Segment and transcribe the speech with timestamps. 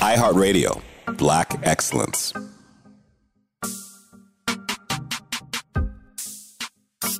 [0.00, 0.80] iHeartRadio,
[1.18, 2.32] Black Excellence.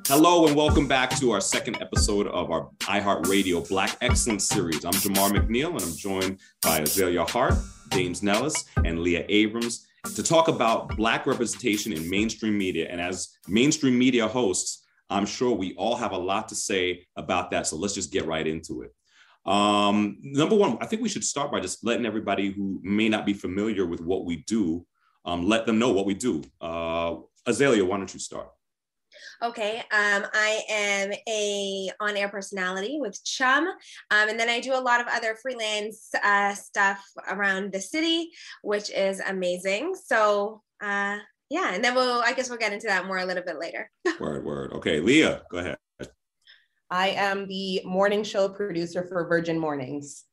[0.06, 4.84] Hello and welcome back to our second episode of our iHeartRadio Black Excellence series.
[4.84, 7.54] I'm Jamar McNeil and I'm joined by Azalea Hart,
[7.90, 12.88] Dames Nellas, and Leah Abrahams to talk about Black representation in mainstream media.
[12.88, 17.50] And as mainstream media hosts, I'm sure we all have a lot to say about
[17.50, 17.66] that.
[17.66, 18.94] So let's just get right into it.
[19.46, 23.24] Um, number one, I think we should start by just letting everybody who may not
[23.24, 24.84] be familiar with what we do,
[25.24, 26.42] um, let them know what we do.
[26.60, 28.48] Uh, Azalea, why don't you start?
[29.42, 33.76] Okay, um, I am a on-air personality with Chum, um,
[34.10, 38.30] and then I do a lot of other freelance uh, stuff around the city,
[38.62, 39.94] which is amazing.
[39.94, 41.18] So uh,
[41.50, 43.90] yeah, and then we'll I guess we'll get into that more a little bit later.
[44.20, 44.72] word, word.
[44.72, 45.76] Okay, Leah, go ahead.
[46.90, 50.24] I am the morning show producer for Virgin Mornings.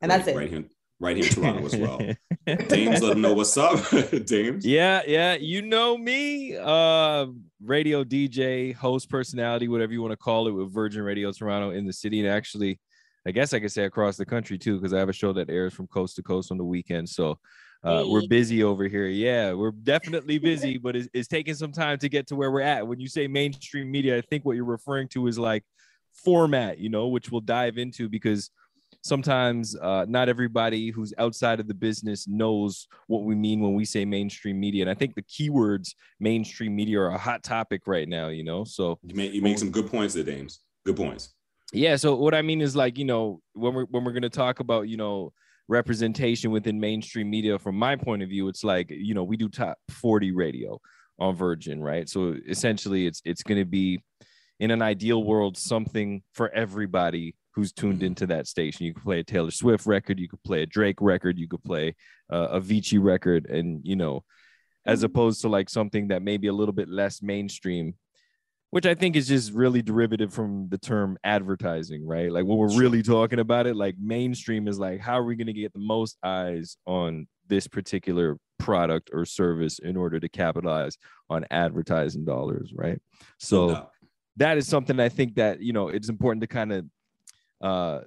[0.00, 0.36] And right, that's it.
[0.36, 0.64] Right here,
[1.00, 1.98] right here in Toronto as well.
[2.68, 3.78] Dames, let them know what's up.
[4.26, 4.64] Dames.
[4.64, 5.34] Yeah, yeah.
[5.34, 6.56] You know me.
[6.56, 7.26] Uh
[7.62, 11.86] radio DJ, host, personality, whatever you want to call it, with Virgin Radio Toronto in
[11.86, 12.20] the city.
[12.20, 12.78] And actually,
[13.26, 15.48] I guess I could say across the country too, because I have a show that
[15.48, 17.08] airs from coast to coast on the weekend.
[17.08, 17.38] So
[17.84, 19.06] uh, we're busy over here.
[19.06, 22.62] Yeah, we're definitely busy, but it's, it's taking some time to get to where we're
[22.62, 22.86] at.
[22.86, 25.64] When you say mainstream media, I think what you're referring to is like
[26.12, 28.50] format, you know, which we'll dive into because
[29.02, 33.84] sometimes uh, not everybody who's outside of the business knows what we mean when we
[33.84, 34.82] say mainstream media.
[34.82, 38.64] And I think the keywords mainstream media are a hot topic right now, you know.
[38.64, 40.60] So you make you make some good points there, Dames.
[40.86, 41.34] Good points.
[41.72, 41.96] Yeah.
[41.96, 44.88] So what I mean is like, you know, when we're when we're gonna talk about,
[44.88, 45.32] you know,
[45.68, 49.48] representation within mainstream media from my point of view it's like you know we do
[49.48, 50.78] top 40 radio
[51.18, 52.08] on virgin right?
[52.08, 54.00] So essentially it's it's going to be
[54.60, 58.06] in an ideal world something for everybody who's tuned Mm-hmm.
[58.06, 58.86] into that station.
[58.86, 61.62] You could play a taylor swift record you could play a drake record you could
[61.64, 61.94] play
[62.30, 64.24] uh, Avicii record and you know
[64.86, 67.94] as opposed to like something that may be a little bit less mainstream
[68.74, 72.32] which I think is just really derivative from the term advertising, right?
[72.32, 75.46] Like when we're really talking about it, like mainstream is like, how are we going
[75.46, 80.98] to get the most eyes on this particular product or service in order to capitalize
[81.30, 83.00] on advertising dollars, right?
[83.38, 83.90] So doubt.
[84.38, 86.84] that is something I think that, you know, it's important to kind of
[87.60, 88.00] uh,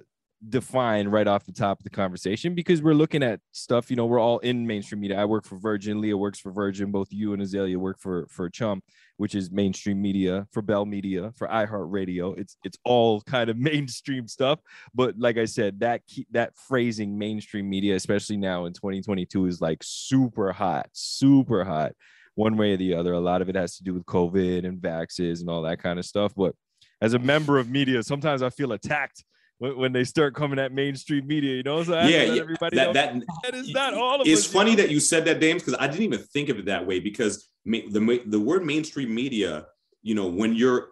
[0.46, 4.06] define right off the top of the conversation because we're looking at stuff, you know,
[4.06, 5.20] we're all in mainstream media.
[5.20, 8.48] I work for Virgin, Leah works for Virgin, both you and Azalea work for for
[8.48, 8.82] Chum,
[9.16, 12.38] which is mainstream media, for Bell Media, for iHeartRadio.
[12.38, 14.60] It's it's all kind of mainstream stuff.
[14.94, 19.78] But like I said, that that phrasing mainstream media, especially now in 2022, is like
[19.82, 21.92] super hot, super hot,
[22.36, 23.12] one way or the other.
[23.12, 25.98] A lot of it has to do with COVID and vaxes and all that kind
[25.98, 26.32] of stuff.
[26.36, 26.54] But
[27.00, 29.24] as a member of media, sometimes I feel attacked
[29.58, 31.82] when, when they start coming at mainstream media, you know.
[31.82, 32.40] So I have to yeah, yeah.
[32.40, 34.82] everybody that, that that is not all of it's us, you funny know?
[34.82, 37.00] that you said that, Dames, because I didn't even think of it that way.
[37.00, 39.66] Because the the word mainstream media,
[40.02, 40.88] you know, when you're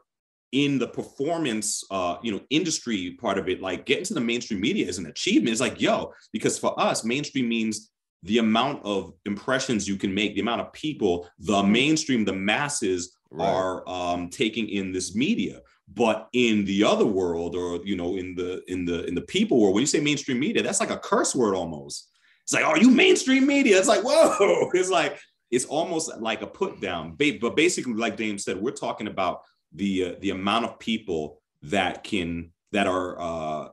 [0.53, 4.61] in the performance, uh, you know, industry part of it, like getting to the mainstream
[4.61, 5.51] media is an achievement.
[5.51, 7.91] It's like, yo, because for us, mainstream means
[8.23, 13.17] the amount of impressions you can make, the amount of people, the mainstream, the masses
[13.31, 13.49] Right.
[13.49, 15.61] are um, taking in this media.
[15.93, 19.61] But in the other world, or you know, in the in the in the people
[19.61, 22.11] world, when you say mainstream media, that's like a curse word almost.
[22.43, 23.79] It's like, oh, you mainstream media.
[23.79, 24.71] It's like, whoa.
[24.75, 25.19] It's like
[25.51, 27.17] it's almost like a put down.
[27.17, 29.43] But basically, like Dame said, we're talking about
[29.73, 33.69] the uh, the amount of people that can that are uh,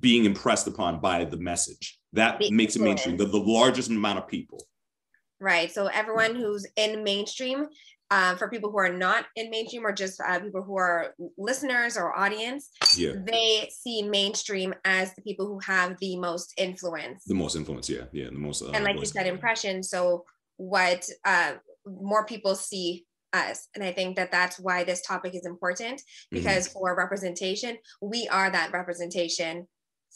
[0.00, 1.98] being impressed upon by the message.
[2.12, 3.16] That makes it mainstream.
[3.16, 4.64] The, the largest amount of people.
[5.40, 5.72] Right.
[5.72, 7.66] So everyone who's in mainstream,
[8.10, 11.96] uh, for people who are not in mainstream or just uh, people who are listeners
[11.96, 17.24] or audience, Yeah, they see mainstream as the people who have the most influence.
[17.26, 17.88] the most influence.
[17.88, 18.62] Yeah, yeah, the most.
[18.62, 19.82] Uh, and like you said, impression.
[19.82, 20.24] So
[20.56, 21.54] what uh,
[21.86, 26.36] more people see us, and I think that that's why this topic is important Mm-hmm.
[26.38, 29.66] because for representation, we are that representation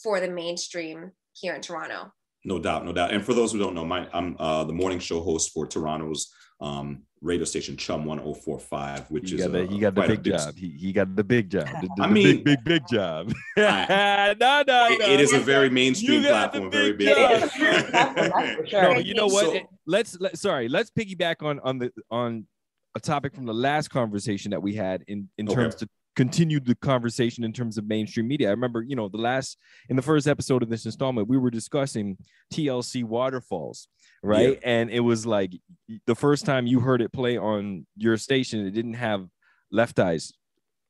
[0.02, 2.12] for the mainstream here in Toronto.
[2.44, 3.12] No doubt, no doubt.
[3.12, 6.32] And for those who don't know, my I'm uh, the morning show host for Toronto's
[6.60, 10.10] um, radio station Chum 1045, which You is got the, uh, you got the quite
[10.10, 10.54] a big job.
[10.56, 11.66] He, he got the big job.
[11.66, 13.32] The, the- I the mean, big, big, big job.
[13.56, 15.06] I- no, no, It- no.
[15.06, 17.16] it is a very mainstream You got the platform, very big big.
[17.16, 17.30] job.
[17.30, 18.82] It is a big platform, that's for sure.
[18.94, 19.44] No, you know what?
[19.46, 20.68] So- It- let's let, sorry.
[20.68, 22.46] Let's piggyback on on the on
[22.94, 25.54] a topic from the last conversation that we had in in Okay.
[25.56, 25.88] terms to
[26.18, 28.48] continue the conversation in terms of mainstream media.
[28.48, 29.56] I remember, you know, the last
[29.88, 32.18] in the first episode of this installment, we were discussing
[32.52, 33.86] TLC Waterfalls,
[34.24, 34.58] right?
[34.64, 35.52] And it was like
[36.06, 39.28] the first time you heard it play on your station, it didn't have
[39.70, 40.32] Left Eyes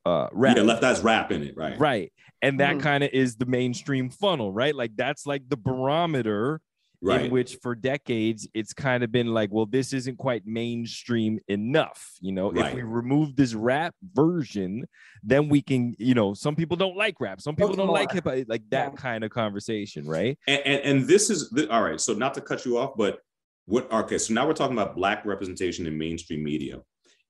[0.06, 0.56] uh rap.
[0.56, 1.78] Yeah, left eye's rap in it, right?
[1.78, 2.10] Right.
[2.40, 2.80] And that Mhm.
[2.82, 4.74] kind of is the mainstream funnel, right?
[4.74, 6.62] Like that's like the barometer
[7.00, 7.26] Right.
[7.26, 12.10] in which for decades it's kind of been like, well, this isn't quite mainstream enough.
[12.20, 14.84] You know, if we remove this rap version,
[15.22, 18.24] then we can, you know, some people don't like rap, some people don't like hip
[18.24, 18.96] hop, like that Yeah.
[18.96, 20.36] kind of conversation, right?
[20.48, 23.20] and, and and this is the, all right so not to cut you off but
[23.66, 26.80] what okay so now we're talking about black representation in mainstream media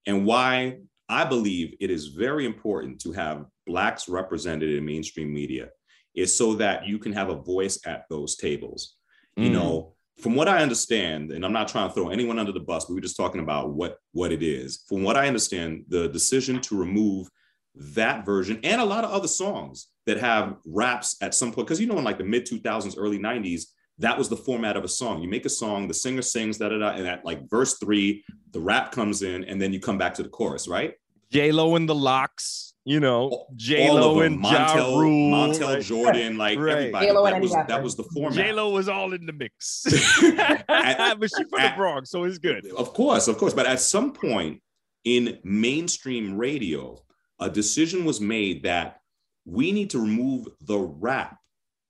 [0.07, 0.77] and why
[1.09, 5.69] i believe it is very important to have blacks represented in mainstream media
[6.15, 8.98] is so that you can have a voice at those tables
[9.39, 9.53] you Mm.
[9.59, 12.85] know from what i understand and i'm not trying to throw anyone under the bus
[12.85, 14.71] but we're just talking about what what it is.
[14.89, 17.29] From what i understand the decision to remove
[17.75, 21.81] that version and a lot of other songs that have raps at some point because
[21.81, 23.63] you know in like the mid 2000s early 90s
[24.01, 25.21] that was the format of a song.
[25.23, 28.25] You make a song the singer sings da da da and at like verse three
[28.53, 30.95] the rap comes in and then you come back to the chorus right?
[31.31, 35.75] J Lo and the LOX, you know, J Lo them and Ja montel, Rule, montel
[35.75, 35.83] right?
[35.83, 36.73] jordan like Right.
[36.73, 39.33] everybody J-Lo that Eddie was that was the format J Lo was all in the
[39.35, 39.85] mix,
[40.69, 42.67] At- but she's from the at- Bronx, so it's good.
[42.73, 43.53] Of course, of course.
[43.53, 44.63] But at some point
[45.05, 46.99] in mainstream radio,
[47.39, 49.01] a decision was made that
[49.45, 51.37] we need to remove the rap,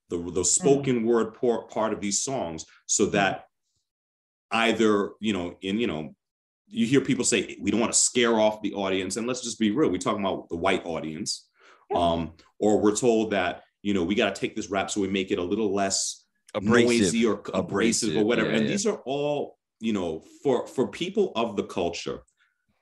[0.08, 0.46] the, the mm.
[0.46, 3.42] spoken word por- part of these songs, so that mm.
[4.52, 6.14] either, you know, in, you know,
[6.69, 9.17] you hear people say we don't want to scare off the audience.
[9.17, 11.49] And let's just be real, we're talking about the white audience.
[11.94, 15.09] Um, or we're told that, you know, we got to take this rap so we
[15.09, 16.26] make it a little less
[16.61, 18.50] noisy or abrasive, Abrasive, or whatever.
[18.50, 18.70] yeah, and yeah.
[18.70, 22.20] these are all, you know, for for people of the culture,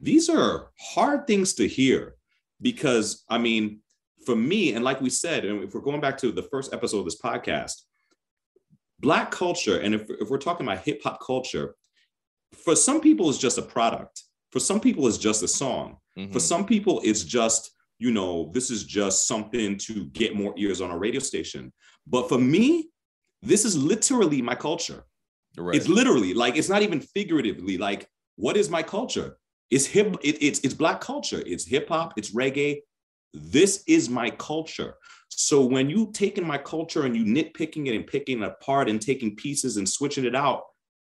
[0.00, 2.16] these are hard things to hear
[2.60, 3.80] because I mean,
[4.24, 6.98] for me, and like we said, and if we're going back to the first episode
[6.98, 7.82] of this podcast,
[8.98, 11.76] black culture, and if, if we're talking about hip hop culture,
[12.54, 14.22] for some people it's just a product.
[14.52, 15.98] For some people it's just a song.
[16.18, 16.32] Mhm.
[16.32, 20.80] For some people, it's just, you know, this is just something to get more ears
[20.80, 21.72] on a radio station.
[22.06, 22.90] But for me,
[23.42, 25.04] this is literally my culture.
[25.58, 25.74] Right.
[25.76, 27.78] It's literally like it's not even figuratively.
[27.78, 29.38] Like, what is my culture?
[29.70, 30.16] It's hip.
[30.22, 31.42] It, it's it's black culture.
[31.46, 32.14] It's hip hop.
[32.16, 32.80] It's reggae.
[33.32, 34.94] This is my culture.
[35.28, 39.00] So when you taking my culture and you nitpicking it and picking it apart and
[39.00, 40.62] taking pieces and switching it out,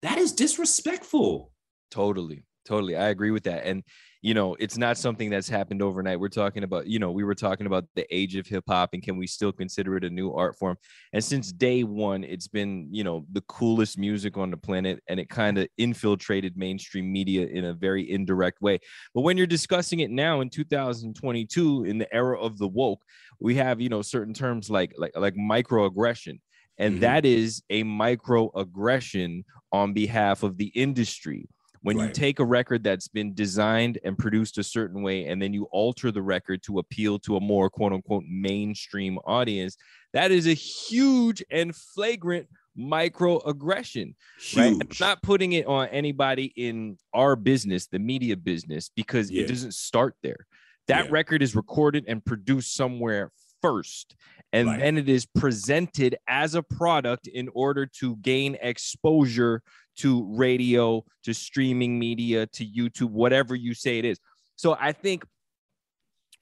[0.03, 1.53] that is disrespectful.
[1.91, 2.45] Totally.
[2.67, 2.97] Totally.
[2.97, 3.65] I agree with that.
[3.65, 3.83] And,
[4.23, 6.21] you know, it's not something that's happened overnight.
[6.21, 9.03] We're talking about, you know, we were talking about the age of hip hop and
[9.03, 10.77] can we still consider it a new art form?
[11.15, 15.19] And since day one, it's been, you know, the coolest music on the planet and
[15.19, 18.79] it kind of infiltrated mainstream media in a very indirect way.
[19.15, 23.03] But when you're discussing it now in 2022, in the era of the woke,
[23.41, 26.41] we have, you know, certain terms like like like microaggression.
[26.81, 27.01] And Mhm.
[27.01, 31.47] that is a microaggression on behalf of the industry
[31.83, 35.53] when you take a record that's been designed and produced a certain way and then
[35.55, 39.77] you alter the record to appeal to a more quote unquote mainstream audience
[40.13, 42.47] that is a huge and flagrant
[42.79, 44.15] microaggression
[44.57, 45.01] right I'm Huge.
[45.01, 49.43] not putting it on anybody in our business the media business because Yeah.
[49.45, 50.47] it doesn't start there
[50.87, 51.11] that Yeah.
[51.13, 54.17] record is recorded and produced somewhere first
[54.53, 54.81] and Right.
[54.81, 59.63] then it is presented as a product in order to gain exposure
[59.99, 64.19] to radio, to streaming media, to YouTube, whatever you say it is.
[64.57, 65.25] So I think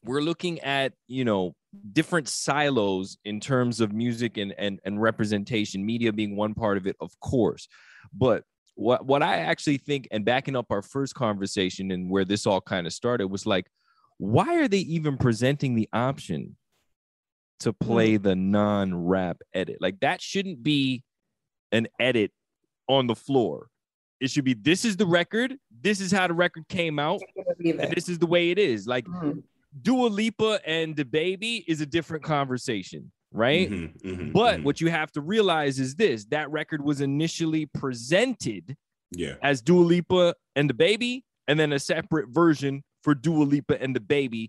[0.05, 1.55] we're looking at, you know,
[1.93, 6.87] different silos in terms of music and, and, and representation, media being one part of
[6.87, 7.69] it, of course.
[8.13, 8.45] But
[8.75, 12.61] what, what I actually think, and backing up our first conversation and where this all
[12.61, 13.67] kind of started, was like,
[14.19, 16.57] why are they even presenting the option
[17.61, 19.79] to play the non-rap edit?
[19.81, 21.03] Like that shouldn't be
[21.73, 22.33] an edit
[22.89, 23.69] on the floor.
[24.21, 27.21] It should be this is the record, this is how the record came out,
[27.65, 28.87] and this is the way it is.
[28.87, 29.43] Like Mhm.
[29.83, 33.71] Dua Lipa and DaBaby is a different conversation, right?
[33.71, 34.65] Mhm, mhm, But mhm.
[34.65, 38.77] what you have to realize is this that record was initially presented
[39.13, 43.95] yeah, as Dua Lipa and DaBaby, and then a separate version for Dua Lipa and
[43.95, 44.49] DaBaby,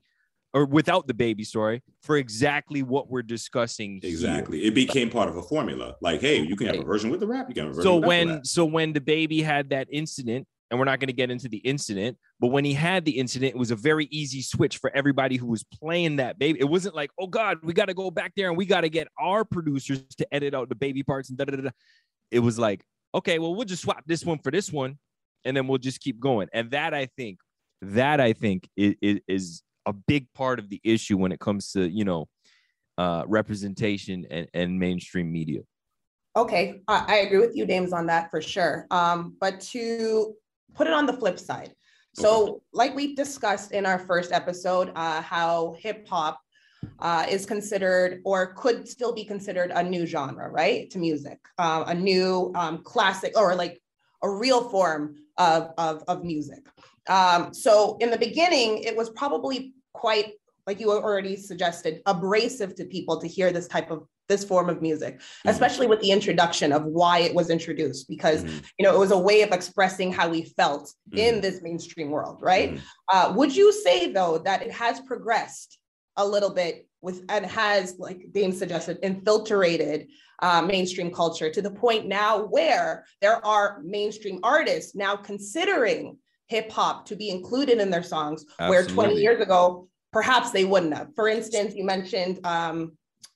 [0.54, 4.10] or without DaBaby, story for exactly what we're discussing here.
[4.10, 4.66] exactly.
[4.66, 5.96] It became part of a formula.
[6.02, 7.48] Like, hey, you can have a version with the rap.
[7.50, 10.86] You can have a version So when so when DaBaby had that incident, and we're
[10.86, 13.72] not going to get into the incident, but when he had the incident, it was
[13.72, 16.60] a very easy switch for everybody who was playing that baby.
[16.60, 18.90] It wasn't like, oh God, we got to go back there and we got to
[18.90, 21.58] get our producers to edit out DaBaby parts and da da.
[21.58, 21.70] da.
[22.32, 22.84] It was like,
[23.16, 25.00] okay, well, we'll just swap this one for this one,
[25.44, 26.48] and then we'll just keep going.
[26.54, 27.40] And that I think,
[27.82, 31.90] that I think is, is a big part of the issue when it comes to
[31.90, 32.28] you know
[32.98, 35.62] uh, representation and, and mainstream media.
[36.36, 38.86] Okay, I, I agree with you, Dames, on that for sure.
[38.92, 40.36] Um, but to
[40.76, 41.74] put it on the flip side,
[42.14, 46.40] So, like we discussed in our first episode, uh, how hip hop
[47.00, 50.90] uh, is considered or could still be considered a new genre, right?
[50.92, 53.82] To music, uh, a new um, classic or like
[54.22, 56.68] a real form of, of, of music.
[57.08, 60.34] Um, so, in the beginning, it was probably quite,
[60.68, 64.82] like you already suggested, abrasive to people to hear this type of this form of
[64.82, 65.50] music mm-hmm.
[65.50, 68.60] especially with the introduction of why it was introduced because mm-hmm.
[68.78, 71.18] you know it was a way of expressing how we felt mm-hmm.
[71.18, 72.84] in this mainstream world right mm-hmm.
[73.12, 75.80] uh, would you say though that it has progressed
[76.16, 80.08] a little bit with and has like Dame suggested infiltrated
[80.42, 86.18] uh, mainstream culture to the point now where there are mainstream artists now considering
[86.50, 88.96] hip hop to be included in their songs Absolutely.
[88.96, 92.92] where 20 years ago perhaps they wouldn't have for instance you mentioned um,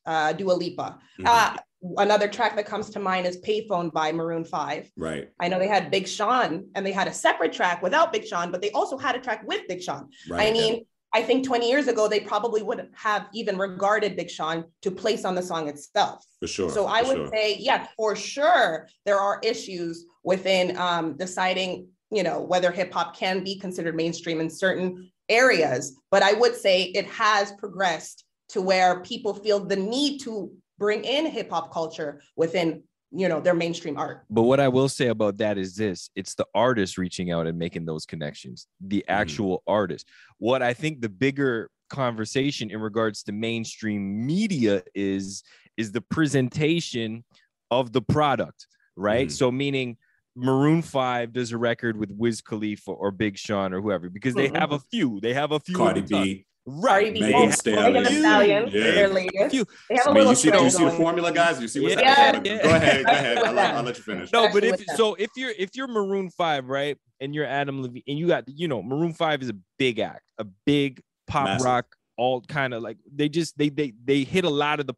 [0.06, 1.00] uh, Dua Lipa.
[1.20, 1.28] Mm-hmm.
[1.28, 1.58] Uh,
[1.98, 4.92] another track that comes to mind is Payphone by Maroon 5.
[4.98, 5.30] Right.
[5.40, 8.52] I know they had Big Sean and they had a separate track without Big Sean,
[8.52, 10.10] but they also had a track with Big Sean.
[10.30, 10.48] Right.
[10.48, 14.66] I mean, I think 20 years ago, they probably wouldn't have even regarded Big Sean
[14.82, 16.26] to place on the song itself.
[16.40, 16.72] For sure.
[16.72, 17.28] So I would sure.
[17.28, 23.16] say, yeah, for sure, there are issues within um, deciding, you know, whether hip hop
[23.18, 25.98] can be considered mainstream in certain areas.
[26.12, 31.04] But I would say it has progressed to where people feel the need to bring
[31.04, 32.84] in hip hop culture within
[33.16, 36.34] you know their mainstream art but what i will say about that is this it's
[36.34, 39.12] the artist reaching out and making those connections the mm-hmm.
[39.12, 39.72] actual mm.
[39.72, 40.08] artist
[40.40, 45.44] what i think the bigger conversation in regards to mainstream media is
[45.78, 47.24] is the presentation
[47.70, 49.32] of the product right mm.
[49.32, 49.96] so meaning
[50.36, 54.48] Maroon 5 does a record with Wiz Khalifa or Big Sean or whoever because they
[54.48, 54.56] mm-hmm.
[54.56, 55.20] have a few.
[55.22, 55.76] They have a few.
[55.76, 56.46] Cardi B.
[56.66, 58.06] Right, Megan Stallion.
[58.06, 58.70] Stallion.
[58.72, 58.92] Yeah.
[58.92, 59.68] Their latest.
[59.90, 61.62] They have a little you see, you see the formula, guys?
[61.62, 62.64] You see what's yeah, yeah.
[62.64, 63.38] Go ahead, go ahead.
[63.40, 64.32] I'll, I'll, let you finish.
[64.32, 68.04] No, but if so, if you're if you're Maroon Five, right, and you're Adam Levine,
[68.08, 71.66] and you got you know Maroon Five is a big act, a big pop Massive.
[71.66, 71.86] rock,
[72.18, 74.94] all kind of like they just they they they hit a lot of the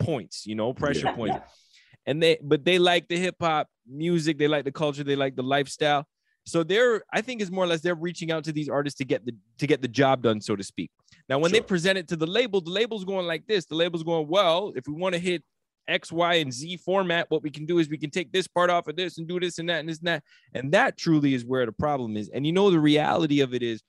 [0.00, 1.12] points, you know, pressure yeah.
[1.12, 1.36] points,
[2.06, 5.36] and they but they like the hip hop music, they like the culture, they like
[5.36, 6.06] the lifestyle.
[6.46, 9.04] So they're, I think, is more or less they're reaching out to these artists to
[9.04, 10.90] get the to get the job done, so to speak.
[11.28, 11.60] Now, when sure.
[11.60, 13.66] they present it to the label, the label's going like this.
[13.66, 15.42] The label's going, well, if we want to hit
[15.88, 18.70] X, Y, and Z format, what we can do is we can take this part
[18.70, 20.22] off of this and do this and that and this and that.
[20.52, 22.28] And that truly is where the problem is.
[22.28, 23.82] And you know, the reality of it is,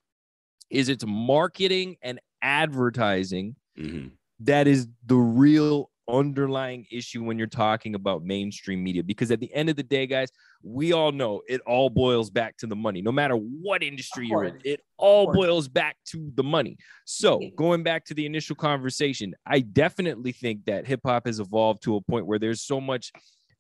[0.72, 4.08] is it's marketing and advertising mm-hmm.
[4.42, 9.54] that is the real underlying issue when you're talking about mainstream media because at the
[9.54, 10.30] end of the day guys
[10.64, 13.02] we all know it all boils back to the money.
[13.02, 16.78] No matter what industry you're in it all boils back to the money.
[17.06, 21.84] So going back to the initial conversation i definitely think that hip hop has evolved
[21.84, 23.12] to a point where there's so much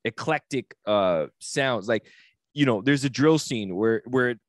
[0.05, 1.87] eclectic uh sounds.
[1.87, 2.05] Like
[2.57, 4.39] you know there's a drill scene where where it,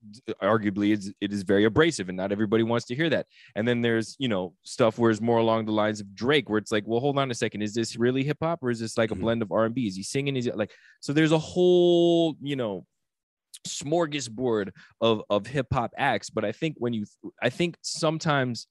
[0.43, 3.27] arguably it's, it is very abrasive and not everybody wants to hear that.
[3.55, 6.57] And then there's you know stuff where it's more along the lines of drake where
[6.57, 7.61] it's like well hold on a second.
[7.61, 9.21] Is this really hip-hop or is this like mm-hmm.
[9.21, 10.37] a blend of r&b is he singing?
[10.37, 12.87] Is he like so there's a whole you know
[13.67, 14.71] smorgasbord
[15.03, 16.31] of of hip-hop acts.
[16.31, 17.05] But i think when you
[17.43, 18.69] i think sometimes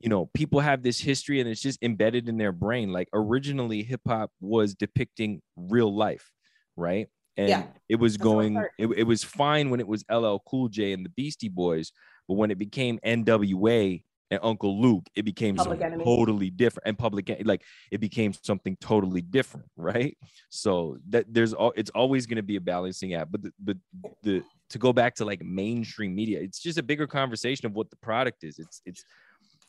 [0.00, 2.92] you know people have this history and it's just embedded in their brain.
[2.92, 6.30] Like originally hip-hop was depicting real life
[6.76, 7.08] right
[7.40, 10.92] and yeah, it was going it, it was fine when it was ll cool j
[10.92, 11.92] and the beastie boys
[12.28, 16.04] but when it became nwa and uncle luke it became public something enemy.
[16.04, 20.16] totally different and public like it became something totally different right?
[20.50, 23.76] So that there's all it's always going to be a balancing act but the, but
[24.22, 27.90] the to go back to like mainstream media it's just a bigger conversation of what
[27.90, 28.58] the product is.
[28.58, 29.04] It's it's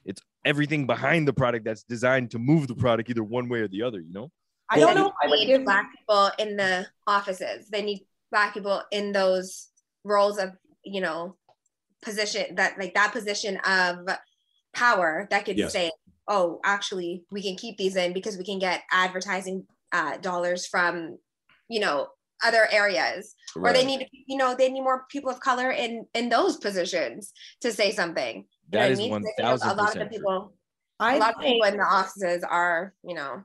[0.04, 3.68] it's everything behind the product that's designed to move the product either one way or
[3.68, 4.32] the other you know
[4.72, 5.12] I don't know.
[5.22, 7.68] I would give black people in the offices.
[7.70, 9.68] They need black people in those
[10.04, 10.51] roles of,
[10.84, 11.36] you know,
[12.01, 14.08] position that like that position of
[14.74, 15.74] power that could yes.
[15.74, 15.92] say,
[16.28, 21.18] oh, actually, we can keep these in because we can get advertising uh, dollars from,
[21.68, 22.08] you know,
[22.44, 23.70] other areas right.
[23.70, 27.32] or they need you know they need more people of color in in those positions
[27.62, 29.12] to say something that you know is I mean?
[29.12, 30.54] 1000 a lot of the people
[31.00, 33.44] I a lot of people in the offices are you know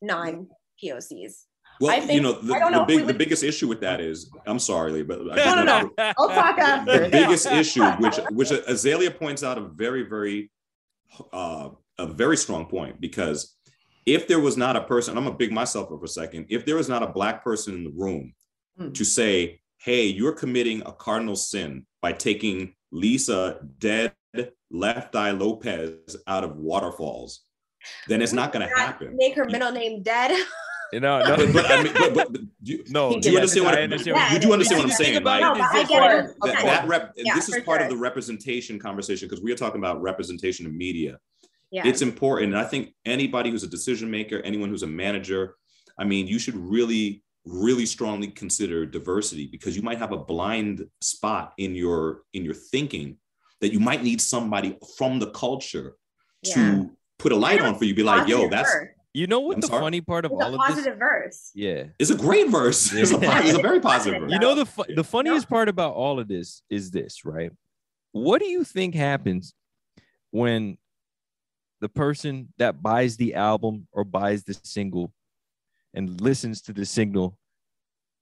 [0.00, 0.48] non
[0.82, 1.44] POCs.
[1.80, 3.08] Well, think, you know, the, know the big, would...
[3.08, 5.90] the biggest issue with that is, I'm sorry, Lee, but no, no, no.
[6.18, 7.04] I'll talk after.
[7.04, 10.50] The biggest issue, which which Azalea points out, a very, very,
[11.32, 13.56] uh, a very strong point, because
[14.04, 16.46] if there was not a person, I'm gonna big myself up for a second.
[16.50, 18.34] If there was not a black person in the room
[18.78, 18.92] hmm.
[18.92, 24.12] to say, "Hey, you're committing a cardinal sin by taking Lisa dead
[24.70, 27.40] Left Eye Lopes out of waterfalls,"
[28.08, 29.16] then it's not going to happen.
[29.16, 30.30] Make her middle name dead.
[30.92, 33.20] No, no, but, but, I mean, but, but, but do you, no.
[33.20, 35.16] do you understand what I I, understand Yeah, you do understand what I'm saying?
[35.16, 36.36] about Like, No, but I get this, it.
[36.42, 36.66] that, Okay.
[36.66, 39.80] that rep, Yeah, this is for part of the representation conversation because we are talking
[39.80, 41.18] about representation of media.
[41.70, 41.86] Yeah.
[41.86, 42.52] It's important.
[42.52, 45.54] And I think anybody who's a decision maker, anyone who's a manager,
[45.98, 50.84] I mean, you should really, really strongly consider diversity because you might have a blind
[51.00, 53.18] spot in your in your thinking
[53.60, 55.94] that you might need somebody from the culture
[56.44, 56.84] to Yeah.
[57.20, 57.94] Put a light on for you.
[57.94, 58.88] Be like, yo, that's verse.
[59.12, 59.80] You know what I'm the sorry?
[59.82, 60.86] funny part of It's a all of this?
[60.86, 61.50] verse.
[61.54, 61.84] Yeah.
[61.98, 62.92] it's a great verse.
[62.96, 63.42] It's a, Yeah.
[63.44, 64.32] it's a very positive verse.
[64.32, 64.94] You know the fu- Yeah.
[64.96, 67.50] the funniest part about all of this is this, right?
[68.12, 69.52] What do you think happens
[70.30, 70.78] when
[71.80, 75.12] the person that buys the album or buys the single
[75.94, 77.36] and listens to the signal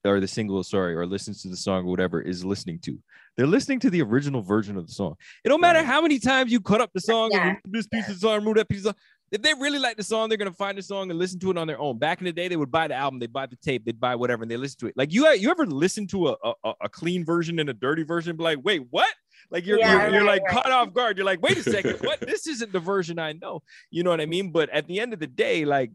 [0.05, 2.97] or the single, sorry, or listens to the song or whatever is listening to?
[3.37, 5.15] They're listening to the original version of the song.
[5.43, 7.55] It don't matter how many times you cut up the song and Yeah.
[7.65, 8.95] this piece of song, remove that piece of song.
[9.31, 11.57] If they really like the song, they're gonna find the song and listen to it
[11.57, 11.99] on their own.
[11.99, 14.15] Back in the day, they would buy the album, they'd buy the tape, they'd buy
[14.15, 14.93] whatever, and they listen to it.
[14.97, 18.35] Like you, you ever listen to a, a, a clean version and a dirty version?
[18.35, 19.07] Be like, wait, what?
[19.51, 20.51] Like you're Yeah, you're, you're like right.
[20.51, 21.17] caught off guard.
[21.17, 22.19] You're like, wait a second, what?
[22.21, 23.61] This isn't the version I know.
[23.91, 24.51] You know what I mean?
[24.51, 25.91] But at the end of the day, like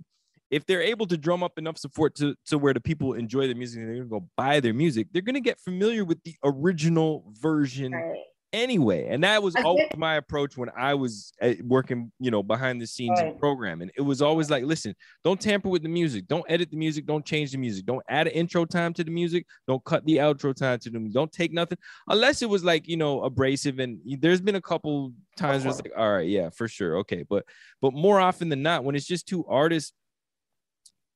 [0.55, 3.55] if they're able to drum up enough support to, to where the people enjoy the
[3.55, 7.25] music and they're gonna go buy their music, they're gonna get familiar with the original
[7.41, 8.05] version Right.
[8.53, 9.09] anyway.
[9.09, 12.87] And that was always my approach when I was uh, working, you know, behind the
[12.87, 13.39] scenes in Right.
[13.41, 13.91] programming.
[13.97, 14.95] It was always like, listen,
[15.25, 18.29] don't tamper with the music, don't edit the music, don't change the music, don't add
[18.29, 21.53] an intro time to the music, don't cut the outro time to them, don't take
[21.53, 23.81] nothing unless it was like, you know, abrasive.
[23.81, 27.25] And there's been a couple times where it's like, all right, yeah, for sure, okay,
[27.29, 27.45] but
[27.83, 29.93] but more often than not, when it's just two artists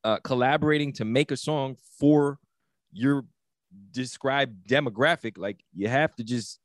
[0.08, 2.38] uh, collaborating to make a song for
[2.92, 3.26] your
[3.90, 6.60] described demographic, like you have to just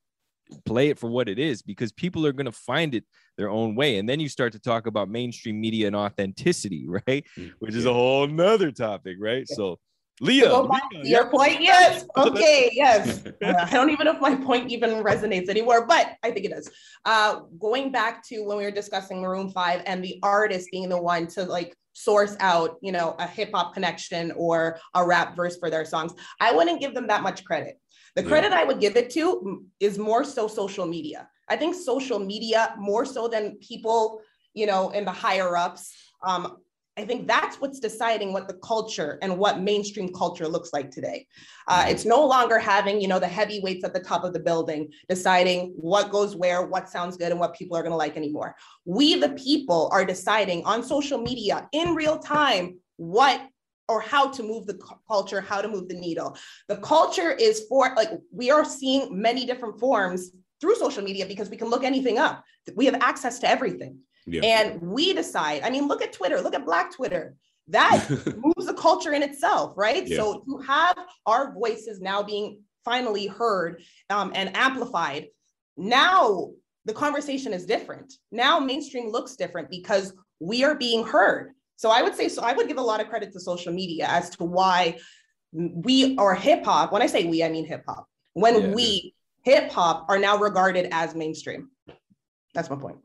[0.66, 3.04] play it for what it is because people are going to find it
[3.38, 3.98] their own way.
[3.98, 7.26] And then you start to talk about mainstream media and authenticity, right?
[7.60, 9.46] Which is a whole nother topic, right?
[9.46, 9.78] So,
[10.22, 11.30] Leah, Go Leah, your yeah.
[11.30, 12.06] point, yes.
[12.16, 13.24] Okay, yes.
[13.44, 16.52] Uh, I don't even know if my point even resonates anymore, but I think it
[16.52, 16.70] does.
[17.04, 21.02] Uh, going back to when we were discussing Maroon Five and the artist being the
[21.02, 25.58] one to like source out, you know, a hip hop connection or a rap verse
[25.58, 27.80] for their songs, I wouldn't give them that much credit.
[28.16, 28.28] The Yeah.
[28.30, 31.30] credit I would give it to is more so social media.
[31.50, 34.22] I think social media more so than people,
[34.54, 35.94] you know, in the higher ups.
[36.24, 36.58] Um,
[36.96, 41.26] I think that's what's deciding what the culture and what mainstream culture looks like today.
[41.68, 44.92] Uh, it's no longer having, you know, the heavyweights at the top of the building
[45.10, 48.56] deciding what goes where, what sounds good, and what people are going to like anymore.
[48.86, 53.42] We, the people, are deciding on social media in real time what
[53.90, 56.38] or how to move the culture, how to move the needle.
[56.68, 61.50] The culture is for, like, we are seeing many different forms through social media because
[61.50, 62.44] we can look anything up.
[62.76, 64.00] We have access to everything.
[64.26, 64.42] Yeah.
[64.44, 67.36] And we decide, I mean, look at Twitter, look at Black Twitter.
[67.68, 70.06] That moves the culture in itself, right?
[70.08, 70.18] Yeah.
[70.18, 75.28] So to have our voices now being finally heard um, and amplified,
[75.78, 76.52] now
[76.86, 78.14] the conversation is different.
[78.32, 81.54] Now mainstream looks different because we are being heard.
[81.78, 84.08] So I would say, so I would give a lot of credit to social media
[84.10, 84.98] as to why
[85.52, 88.74] we or hip hop, when I say we, I mean hip hop, when Yeah.
[88.74, 91.70] we hip hop are now regarded as mainstream.
[92.54, 92.98] That's my point.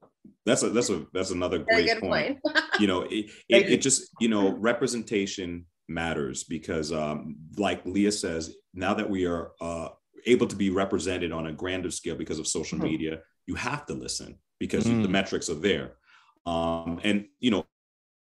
[0.46, 2.42] That's a that's a that's another great good point.
[2.42, 2.56] point.
[2.80, 8.54] you know it, it, it just you know representation matters because um like leah says
[8.74, 9.88] now that we are uh
[10.26, 12.82] able to be represented on a grander scale because of social Mhm.
[12.90, 15.02] media you have to listen because Mm.
[15.02, 15.96] the metrics are there
[16.46, 17.64] um and you know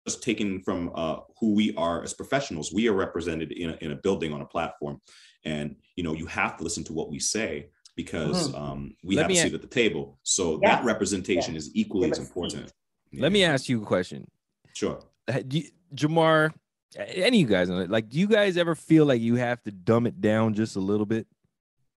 [0.08, 3.92] just taken from uh who we are as professionals we are represented in a, in
[3.92, 5.00] a building on a platform
[5.46, 9.24] and you know you have to listen to what we say because um we Let
[9.24, 10.76] have a seat at the table so Yeah.
[10.78, 12.72] that representation is equally as important
[13.14, 14.28] Let me ask you a question.
[14.74, 16.54] sure Uh, Do you, Jamar,
[16.98, 20.06] any of you guys, like, do you guys ever feel like you have to dumb
[20.08, 21.26] it down just a little bit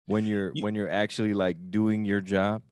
[0.06, 2.62] when you're You- when you're actually like doing your job?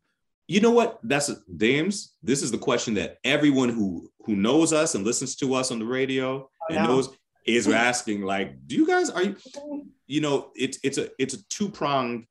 [0.47, 1.01] You know what?
[1.03, 2.13] That's Dames.
[2.23, 5.79] This is the question that everyone who who knows us and listens to us on
[5.79, 6.87] the radio and know.
[6.97, 7.09] knows
[7.47, 8.23] is asking.
[8.23, 9.37] Like, do you guys are you?
[10.07, 12.27] You know, it's it's a it's a two pronged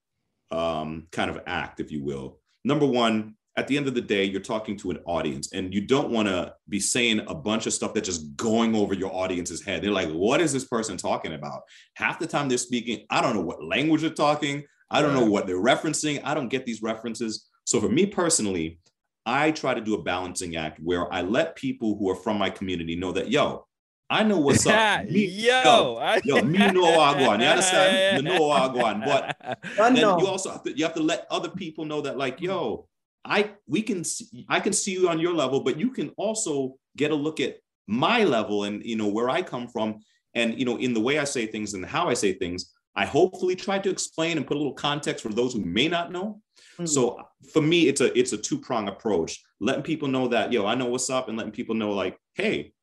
[0.54, 2.39] um, kind of act, if you will.
[2.63, 5.82] Number one, at the end of the day, you're talking to an audience, and you
[5.82, 9.63] don't want to be saying a bunch of stuff that's just going over your audience's
[9.63, 9.82] head.
[9.84, 11.62] They're like, "What is this person talking about?"
[11.96, 14.63] Half the time they're speaking, I don't know what language they're talking.
[14.89, 16.22] I don't know what they're referencing.
[16.24, 17.48] I don't get these references.
[17.66, 18.80] So for me personally,
[19.26, 22.50] I try to do a balancing act where I let people who are from my
[22.50, 23.66] community know that, yo,
[24.13, 25.06] I know what's up.
[25.10, 27.39] Me- yo, I- yo, me know Wagwan.
[27.39, 28.23] You understand?
[28.23, 29.04] Me know Wagwan.
[29.04, 29.58] But
[29.95, 32.88] then you also have to you have to let other people know that, like, yo,
[33.26, 36.76] I we can see, I can see you on your level, but you can also
[36.95, 39.99] get a look at my level and you know where I come from.
[40.36, 43.06] And you know, in the way I say things and how I say things, I
[43.06, 46.39] hopefully try to explain and put a little context for those who may not know.
[46.73, 46.86] Mm-hmm.
[46.86, 47.19] So
[47.52, 50.76] for me, it's a it's a two prong approach, letting people know that yo, I
[50.76, 52.73] know what's up, and letting people know like, hey,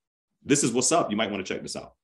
[0.42, 1.10] this is what's up.
[1.10, 1.94] You might want to check this out.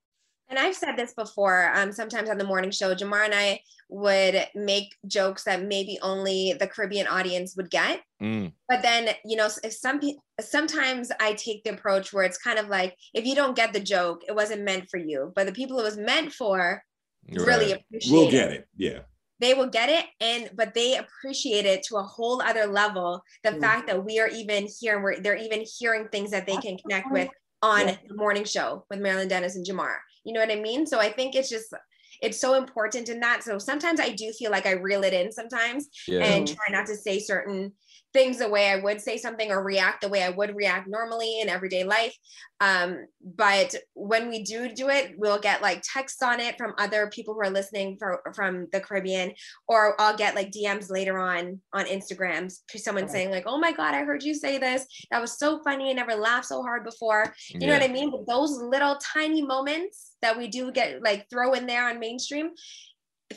[0.49, 1.73] And I've said this before.
[1.75, 6.55] Um, sometimes on the morning show, Jamar and I would make jokes that maybe only
[6.59, 8.01] the Caribbean audience would get.
[8.23, 8.53] Mm.
[8.69, 12.59] But then, you know, if some people, sometimes I take the approach where it's kind
[12.59, 15.33] of like, if you don't get the joke, it wasn't meant for you.
[15.35, 16.83] But the people it was meant for
[17.29, 17.47] right.
[17.47, 18.13] really appreciate.
[18.13, 18.69] We'll get it.
[18.77, 19.01] Yeah.
[19.39, 23.23] They will get it, and but they appreciate it to a whole other level.
[23.45, 23.61] The mm.
[23.61, 27.13] fact that we are even here, we're they're even hearing things that they can connect
[27.13, 27.29] with
[27.67, 27.97] on yeah.
[28.09, 29.97] the morning show with Marilyn Denis and Jamar.
[30.25, 30.87] You know what I mean?
[30.87, 31.75] So I think it's just
[32.23, 33.43] it's so important in that.
[33.43, 36.25] So sometimes I do feel like I reel it in sometimes yeah.
[36.25, 37.73] and try not to say certain
[38.17, 41.41] things the way I would say something or react the way I would react normally
[41.41, 42.17] in everyday life.
[42.61, 47.11] Um, but when we do do it, we'll get like texts on it from other
[47.13, 49.35] people who are listening for, from the Caribbean,
[49.69, 53.73] or I'll get like DMs later on on Instagrams to someone saying like, "Oh my
[53.73, 54.87] God, I heard you say this.
[55.11, 55.91] That was so funny.
[55.91, 57.67] I never laughed so hard before." You yeah.
[57.67, 58.11] know what I mean?
[58.11, 62.53] But those little tiny moments that we do get like throw in there on mainstream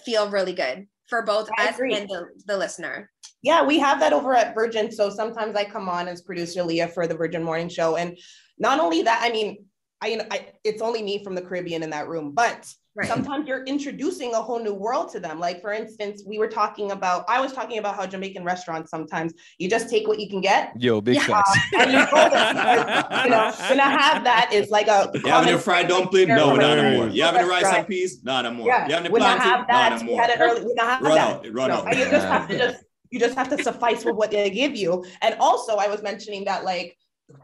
[0.06, 1.96] feel really good for both I us agree.
[1.96, 3.10] and the, the listener.
[3.41, 4.91] Yeah, we have that over at Virgin.
[4.91, 7.95] So sometimes I come on as producer Leah for the Virgin Morning Show.
[7.95, 8.17] And
[8.58, 9.65] not only that, I mean,
[10.02, 13.08] I, know, I, it's only me from the Caribbean in that room, but right.
[13.08, 15.39] sometimes you're introducing a whole new world to them.
[15.39, 19.34] Like for instance, we were talking about, I was talking about how Jamaican restaurants sometimes
[19.58, 20.71] you just take what you can get.
[20.80, 21.41] Yo, big yeah.
[21.80, 25.12] and you go there, you know, gonna have that is like a.
[25.13, 26.30] You having a fried dumpling?
[26.30, 27.10] No, not anymore.
[27.10, 28.23] You having a rice and peas?
[28.23, 28.67] Not anymore.
[28.67, 28.88] Yeah.
[28.88, 29.65] You having a plantain?
[29.67, 30.21] Not anymore.
[30.21, 30.65] Had it early.
[30.65, 31.10] We not have that.
[31.10, 31.45] run that.
[31.45, 31.54] out.
[31.54, 31.97] Run no, out.
[31.97, 35.04] You just have to just you just have to suffice with what they give you.
[35.22, 36.98] And also, I was mentioning that like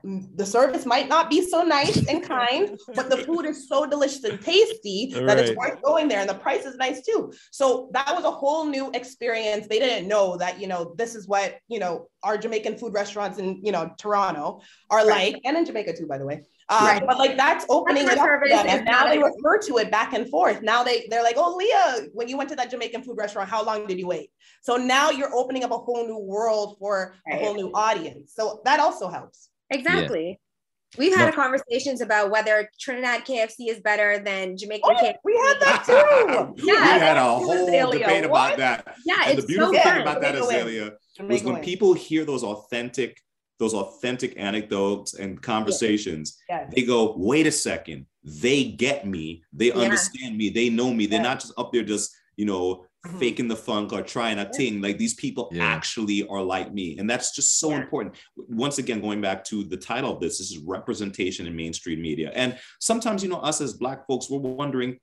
[0.03, 4.23] the service might not be so nice and kind, but the food is so delicious
[4.23, 5.27] and tasty right.
[5.27, 6.19] that it's worth going there.
[6.19, 7.31] And the price is nice too.
[7.51, 9.67] So that was a whole new experience.
[9.67, 13.37] They didn't know that, you know, this is what, you know, our Jamaican food restaurants
[13.37, 15.33] in, you know, Toronto are right.
[15.33, 16.41] like, and in Jamaica too, by the way.
[16.67, 17.03] Um, right.
[17.05, 20.13] But like that's opening that's it up them, and now they refer to it back
[20.13, 20.63] and forth.
[20.63, 23.63] Now they they're like, oh Leah, when you went to that Jamaican food restaurant, how
[23.63, 24.31] long did you wait?
[24.61, 27.39] So now you're opening up a whole new world for right.
[27.39, 28.33] a whole new audience.
[28.33, 29.49] So that also helps.
[29.69, 30.29] Exactly.
[30.29, 30.35] Yeah.
[30.97, 31.31] We've had no.
[31.31, 35.15] conversations about whether Trinidad KFC is better than Jamaican oh, KFC.
[35.23, 36.65] We had that too.
[36.65, 37.99] yeah, we had a whole Azalea.
[37.99, 38.53] debate what?
[38.53, 38.95] about that.
[39.05, 43.21] Yeah, and the beautiful so thing about that, Azalea, was when people hear those authentic,
[43.59, 46.71] those authentic anecdotes and conversations, yes.
[46.75, 49.43] they go, "Wait a second, they get me.
[49.53, 49.75] They yeah.
[49.75, 50.49] understand me.
[50.49, 51.05] They know me.
[51.05, 53.19] They're not just up there just you know mm-hmm.
[53.19, 54.81] faking the funk or trying a thing.
[54.81, 55.65] Like these people yeah.
[55.65, 56.97] actually are like me.
[56.97, 57.81] And that's just so yeah.
[57.81, 58.15] important.
[58.35, 62.31] Once again, going back to the title of this, this is representation in mainstream media.
[62.33, 64.99] And sometimes, you know, us as Black folks, we're wondering,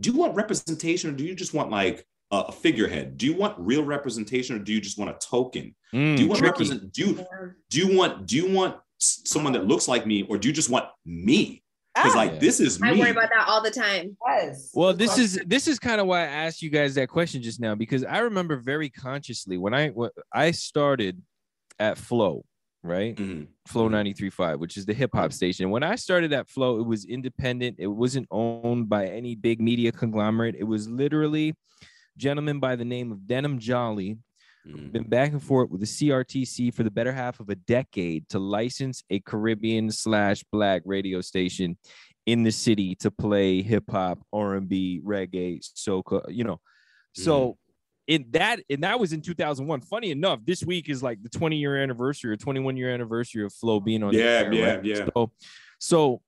[0.00, 3.16] do you want representation or do you just want like a figurehead?
[3.16, 5.74] Do you want real representation or do you just want a token?
[5.94, 6.92] Mm, do you want represent?
[6.92, 7.26] Do you,
[7.70, 10.70] do you want do you want someone that looks like me or do you just
[10.70, 11.62] want me?
[11.96, 12.38] because like yeah.
[12.38, 12.88] this is me.
[12.88, 14.16] I worry about that all the time.
[14.28, 14.70] Yes.
[14.74, 17.60] Well, this is this is kind of why I asked you guys that question just
[17.60, 21.22] now because I remember very consciously when I when I started
[21.78, 22.44] at Flow,
[22.82, 23.16] right?
[23.16, 23.44] Mm-hmm.
[23.66, 25.70] Flow 93.5, which is the hip hop station.
[25.70, 27.76] When I started at Flow, it was independent.
[27.78, 30.56] It wasn't owned by any big media conglomerate.
[30.58, 31.54] It was literally
[32.16, 34.18] gentleman by the name of Denham Jolly
[34.66, 34.92] Mm.
[34.92, 38.38] Been back and forth with the CRTC for the better half of a decade to
[38.38, 41.76] license a Caribbean slash Black radio station
[42.26, 46.24] in the city to play hip hop, R and B, reggae, soca.
[46.28, 46.60] You know,
[47.12, 47.50] so.
[47.50, 47.56] Mm.
[48.08, 49.80] In that, and that was in 2001.
[49.80, 53.52] Funny enough, this week is like the 20 year anniversary or 21 year anniversary of
[53.52, 54.14] Flow being on.
[54.14, 54.84] Yeah, air, yeah, right?
[54.84, 55.08] yeah.
[55.12, 55.32] So,
[55.80, 56.20] so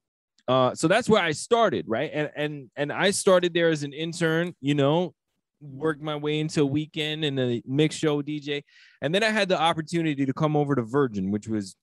[0.48, 2.11] uh, so that's where I started, right?
[2.12, 5.14] And and and I started there as an intern, you know,
[5.61, 8.62] worked my way into a weekend and a mix show DJ.
[9.03, 11.77] And then I had the opportunity to come over to Virgin, which was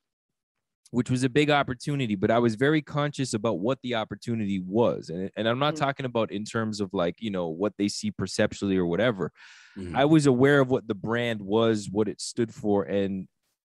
[0.91, 5.09] which was a big opportunity, but I was very conscious about what the opportunity was.
[5.09, 5.83] And, and I'm not mm-hmm.
[5.83, 9.33] talking about in terms of like, you know, what they see perceptually or whatever.
[9.77, 9.95] Mm-hmm.
[9.95, 13.27] I was aware of what the brand was, what it stood for, and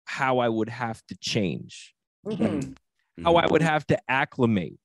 [0.06, 2.74] how I would have to change, mm-hmm.
[3.24, 4.78] how I would have to acclimate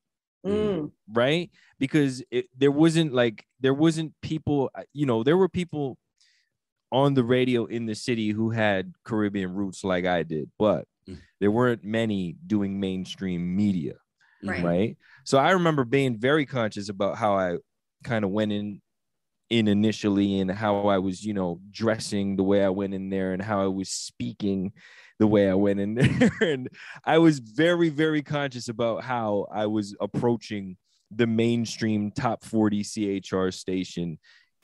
[0.44, 0.90] Mm.
[1.12, 5.96] right because it, there wasn't like there wasn't people uh, you know there were people
[6.90, 11.16] on the radio in the city who had caribbean roots like i did but mm.
[11.40, 13.94] there weren't many doing mainstream media
[14.42, 14.64] right.
[14.64, 17.57] right so i remember being very conscious about how i
[18.02, 18.83] kind of went in
[19.48, 23.33] in initially and how i was you know dressing the way i went in there
[23.33, 24.72] and how i was speaking
[25.18, 26.31] the way I went in there.
[26.40, 26.68] and
[27.05, 30.77] I was very, very conscious about how I was approaching
[31.11, 32.83] the mainstream top 40
[33.20, 34.18] CHR station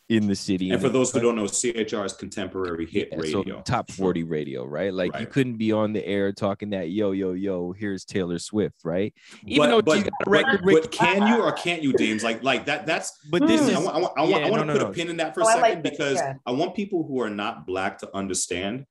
[0.08, 0.70] in the city.
[0.70, 3.42] And for those who don't know, CHR is contemporary hit Yeah, radio.
[3.56, 4.90] So top 40 radio, right?
[4.90, 8.76] Like you couldn't be on the air talking that yo, yo, yo, here's Taylor Swift,
[8.84, 9.12] right?
[9.42, 11.92] but, Even though but, she's got a record but break- can you or can't you,
[11.92, 12.24] Deems?
[12.24, 12.86] Like, like that.
[12.86, 14.64] That's But this I is want, I want, I want, yeah, I want no, to
[14.66, 14.88] no, put no.
[14.88, 16.34] a pin in that for a Oh, I second like because yeah.
[16.46, 18.86] I want people who are not black to understand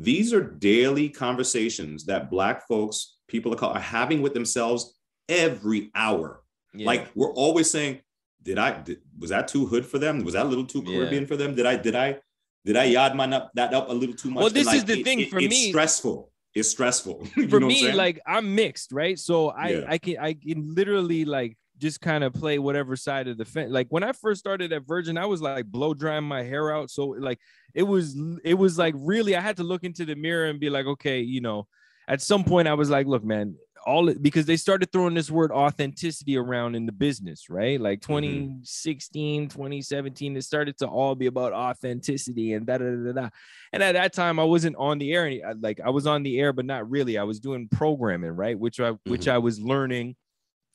[0.00, 4.96] these are daily conversations that black folks, people of color, are having with themselves
[5.28, 6.42] every hour.
[6.72, 6.86] yeah.
[6.86, 8.00] Like we're always saying,
[8.42, 10.24] did I did, was that too hood for them?
[10.24, 10.98] Was that a little too Yeah.
[10.98, 11.54] Caribbean for them?
[11.54, 12.18] Did I did I
[12.64, 14.40] did I yard mine up that up a little too much?
[14.42, 15.70] Well, this is the it- thing it- for it's me.
[15.70, 16.30] stressful.
[16.54, 17.26] It's stressful.
[17.36, 19.18] You for what I'm me, like I'm mixed, right?
[19.18, 19.84] So I Yeah.
[19.88, 23.70] I can I can literally like just kind of play whatever side of the fence.
[23.70, 26.90] Like when I first started at Virgin, I was like blow drying my hair out.
[26.90, 27.38] So like
[27.74, 30.70] it was it was like really I had to look into the mirror and be
[30.70, 31.66] like, okay, you know,
[32.08, 35.52] at some point I was like, look, man, all because they started throwing this word
[35.52, 37.80] authenticity around in the business, right?
[37.80, 38.56] Like Mm-hmm.
[38.58, 43.28] 2016, 2017, it started to all be about authenticity and da da da da.
[43.72, 45.54] And at that time, I wasn't on the air.
[45.60, 47.18] Like I was on the air, but not really.
[47.18, 48.58] I was doing programming, right?
[48.58, 49.32] Which I which Mhm.
[49.32, 50.16] I was learning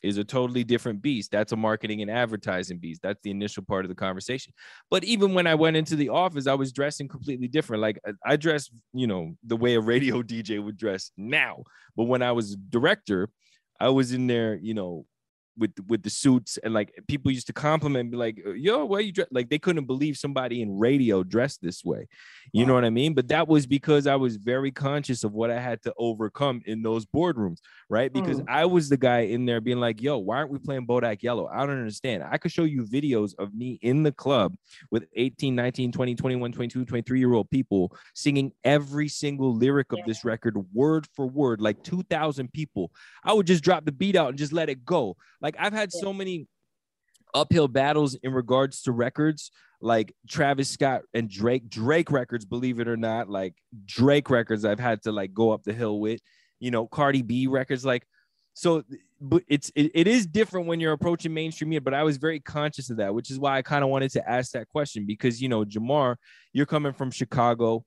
[0.03, 1.31] is a totally different beast.
[1.31, 3.01] That's a marketing and advertising beast.
[3.01, 4.53] That's the initial part of the conversation.
[4.91, 7.81] But even when I went into the office, I was dressing completely different.
[7.81, 11.63] Like I- I dress, you know, the way a radio DJ would dress now.
[11.95, 13.29] But when I was director,
[13.79, 15.05] I was in there, you know,
[15.57, 19.11] with with the suits and like people used to compliment me like yo why you
[19.11, 22.07] dress like they couldn't believe somebody in radio dressed this way.
[22.51, 23.13] You know what i mean?
[23.13, 26.81] But that was because i was very conscious of what i had to overcome in
[26.81, 27.57] those boardrooms
[27.89, 28.11] right?
[28.11, 28.45] Because Mm.
[28.49, 31.47] i was the guy in there being like yo why aren't we playing bodak yellow?
[31.47, 32.23] I don't understand.
[32.23, 34.55] I could show you videos of me in the club
[34.91, 39.99] with 18 19 20 21 22 23 year old people singing every single lyric of
[40.05, 42.91] this record word for word like 2000 people.
[43.23, 45.15] I would just drop the beat out and just let it go.
[45.43, 46.47] Like I've had so many
[47.35, 49.51] uphill battles in regards to records
[49.81, 54.79] like Travis Scott and Drake Drake records believe it or not like Drake records I've
[54.79, 56.21] had to like go up the hill with
[56.59, 58.07] you know Cardi B records like
[58.53, 58.83] so
[59.19, 62.39] but it's it, it is different when you're approaching mainstream media but I was very
[62.39, 65.41] conscious of that which is why I kind of wanted to ask that question because
[65.41, 66.15] you know Jamar
[66.53, 67.83] you're coming from Chicago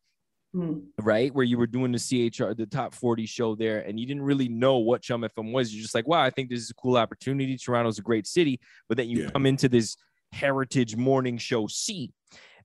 [0.55, 0.85] Mm.
[1.03, 1.35] right?
[1.35, 4.49] Where you were doing the CHR, the top 40 show there, and you didn't really
[4.49, 5.75] know what Chum FM was.
[5.75, 7.57] You're just like, wow, I think this is a cool opportunity.
[7.59, 8.61] Toronto's a great city.
[8.89, 9.31] But then you Yeah.
[9.31, 9.97] come into this
[10.33, 12.13] heritage morning show seat,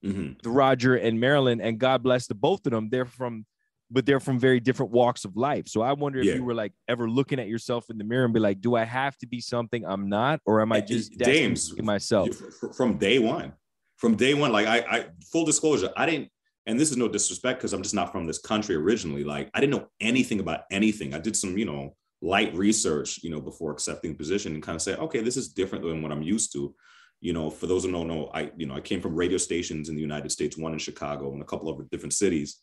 [0.02, 0.40] Mhm.
[0.42, 2.88] the Roger and Marilyn, and God bless the both of them.
[2.88, 3.44] They're from,
[3.90, 5.68] but they're from very different walks of life.
[5.68, 6.34] So I wonder if Yeah.
[6.36, 8.84] you were like ever looking at yourself in the mirror and be like, do I
[8.84, 12.30] have to be something I'm not, or am I just James, destined myself?
[12.74, 13.52] From day one
[13.98, 16.28] from day one like I, I full disclosure i didn't
[16.66, 19.24] and this is no disrespect because i'm just not from this country originally.
[19.24, 21.14] Like i didn't know anything about anything.
[21.14, 24.76] I did some you know light research you know before accepting the position and kind
[24.76, 26.74] of say okay this is different than what i'm used to.
[27.20, 29.88] You know for those who don't know i you know i came from radio stations
[29.88, 32.60] in the united states one in chicago and a couple of different cities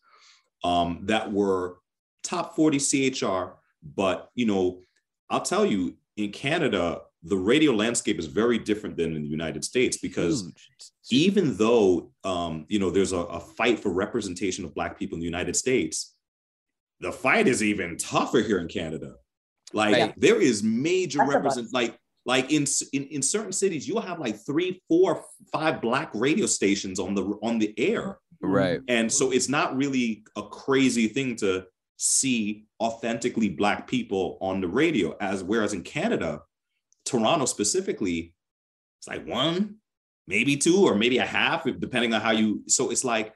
[0.65, 1.77] um, that were
[2.23, 4.81] top 40 chr but you know
[5.29, 9.63] i'll tell you in canada the radio landscape is very different than in the united
[9.65, 10.91] states because Huge.
[11.11, 15.19] even though um, you know there's a, a fight for representation of black people in
[15.19, 16.15] the United States,
[16.99, 19.15] the fight is even tougher here in Canada.
[19.73, 20.13] Like Right.
[20.17, 24.37] there is major That's represent like like in, in in certain cities you'll have like
[24.45, 28.81] three, four, five black radio stations on the on the air, right.
[28.87, 31.65] and so it's not really a crazy thing to
[31.97, 35.15] see authentically black people on the radio.
[35.19, 36.41] As whereas in Canada,
[37.09, 38.33] Toronto specifically,
[38.99, 39.75] it's like one,
[40.27, 42.63] maybe two, or maybe a half, depending on how you.
[42.67, 43.33] So it's like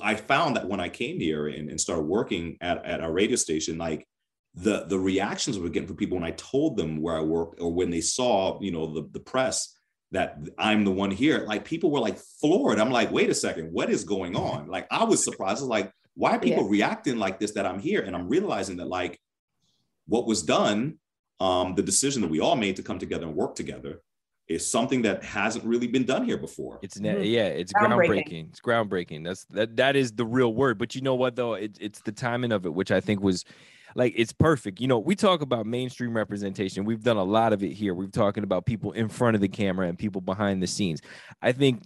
[0.00, 3.36] I found that when I came here and, and started working at, at our radio
[3.36, 4.06] station, like
[4.54, 7.56] the the reactions we were getting from people when I told them where I work
[7.58, 9.74] or when they saw, you know, the, the press
[10.12, 12.78] that I'm the one here, like people were like floored.
[12.78, 14.44] I'm like, wait a second, what is going mm-hmm.
[14.44, 14.68] on?
[14.68, 15.58] Like I was surprised.
[15.58, 18.02] I was like, why are people reacting like this that I'm here?
[18.02, 19.18] And I'm realizing that like
[20.06, 20.98] what was done,
[21.42, 24.00] um, the decision that we all made to come together and work together
[24.46, 26.78] is something that hasn't really been done here before.
[26.82, 27.32] It's ne- Mhm.
[27.32, 28.06] yeah, it's Groundbreaking.
[28.28, 28.48] groundbreaking.
[28.50, 29.24] It's groundbreaking.
[29.24, 30.78] That's that that is the real word.
[30.78, 31.54] But you know what though?
[31.54, 33.44] It, it's the timing of it, which I think was
[33.96, 34.80] like it's perfect.
[34.80, 36.84] You know, we talk about mainstream representation.
[36.84, 37.92] We've done a lot of it here.
[37.94, 41.00] We've talking about people in front of the camera and people behind the scenes.
[41.40, 41.82] I think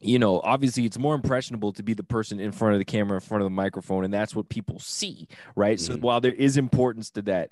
[0.00, 3.16] you know, obviously it's more impressionable to be the person in front of the camera,
[3.16, 5.26] in front of the microphone, and that's what people see,
[5.56, 5.78] right?
[5.78, 6.00] So Mhm.
[6.00, 7.50] while there is importance to that,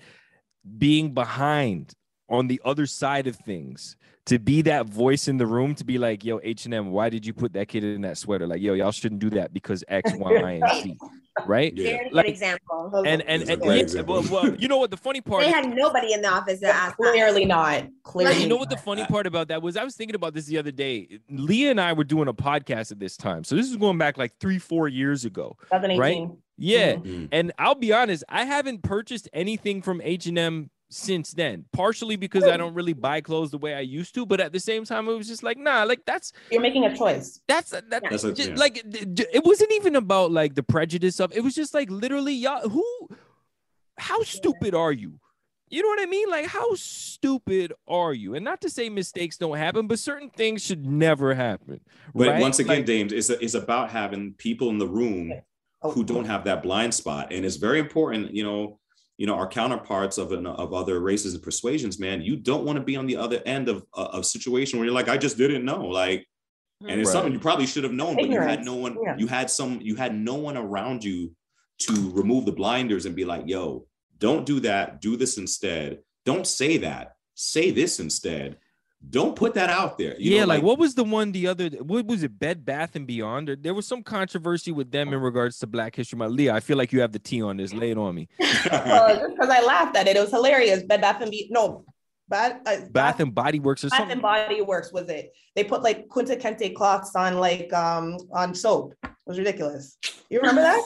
[0.77, 1.95] being behind
[2.29, 5.97] on the other side of things, to be that voice in the room, to be
[5.97, 8.47] like, yo, H and M, why did you put that kid in that sweater?
[8.47, 10.99] Like, yo, y'all shouldn't do that because X, Y, and Z.
[11.47, 11.73] right?
[11.75, 11.91] Yeah.
[11.97, 12.93] Very Like- good example.
[13.07, 14.23] And and, That's and yeah, example.
[14.31, 16.75] well, well, you know what the funny part They had nobody in the office that
[16.75, 16.97] asked.
[16.99, 17.11] that.
[17.13, 17.85] Clearly not.
[18.03, 18.43] Clearly.
[18.43, 19.79] you know what the funny part about that was?
[19.79, 21.21] I was thinking about this the other day.
[21.31, 23.45] Leah and I were doing a podcast at this time.
[23.45, 25.57] So this is going back like three, four years ago.
[25.73, 26.37] 2018.
[26.59, 26.95] Yeah.
[26.97, 27.29] Mm.
[27.33, 31.67] And I'll be honest, I haven't purchased anything from H&M since then.
[31.73, 34.61] Partially because I don't really buy clothes the way I used to, but at the
[34.61, 37.41] same time it was just like, nah, like that's You're making a choice.
[37.47, 38.55] that's that, That's a- yeah.
[38.57, 41.91] like d- d- it wasn't even about like the prejudice of it was just like
[41.91, 42.85] literally y'all who
[43.99, 45.21] how stupid are you?
[45.71, 46.31] You know what I mean?
[46.31, 48.35] Like how stupid are you?
[48.35, 51.81] And not to say mistakes don't happen, but certain things should never happen.
[52.15, 52.41] But right?
[52.41, 55.35] once again, Like, Dames, it's, it's about having people in the room
[55.83, 58.35] Oh, who don't have that blind spot, and it's very important.
[58.35, 58.81] You know,
[59.17, 62.21] you know, our counterparts of an, of other races and persuasions, man.
[62.23, 64.87] You don't want to be on the other end of uh, a, a situation where
[64.87, 66.27] you're like, I just didn't know, like,
[66.81, 67.13] and it's Right.
[67.13, 68.97] something you probably should have known, but you had no one.
[69.03, 69.17] yeah.
[69.17, 69.81] You had some.
[69.81, 71.33] You had no one around you
[71.81, 73.87] to remove the blinders and be like, Yo,
[74.19, 75.01] don't do that.
[75.01, 75.99] Do this instead.
[76.25, 77.15] Don't say that.
[77.35, 78.59] Say this instead.
[79.11, 80.17] Don't put that out there.
[80.19, 82.97] You yeah, know, like, what was the one the other what was it Bed Bath
[82.97, 83.49] and Beyond?
[83.49, 86.35] There, there was some controversy with them in regards to Black History Month.
[86.35, 87.73] Leah, I feel like you have the tea on this.
[87.73, 88.29] Lay it on me.
[88.71, 90.17] Well, because I laughed at it.
[90.17, 90.83] It was hilarious.
[90.83, 91.85] Bed Bath and Be no,
[92.29, 94.13] Bad uh, Bath and Body Works or Bath something.
[94.15, 95.33] and Body Works was it?
[95.55, 98.95] They put like Kunta Kente cloths on like um on soap.
[99.03, 99.97] It was ridiculous.
[100.29, 100.83] You remember that?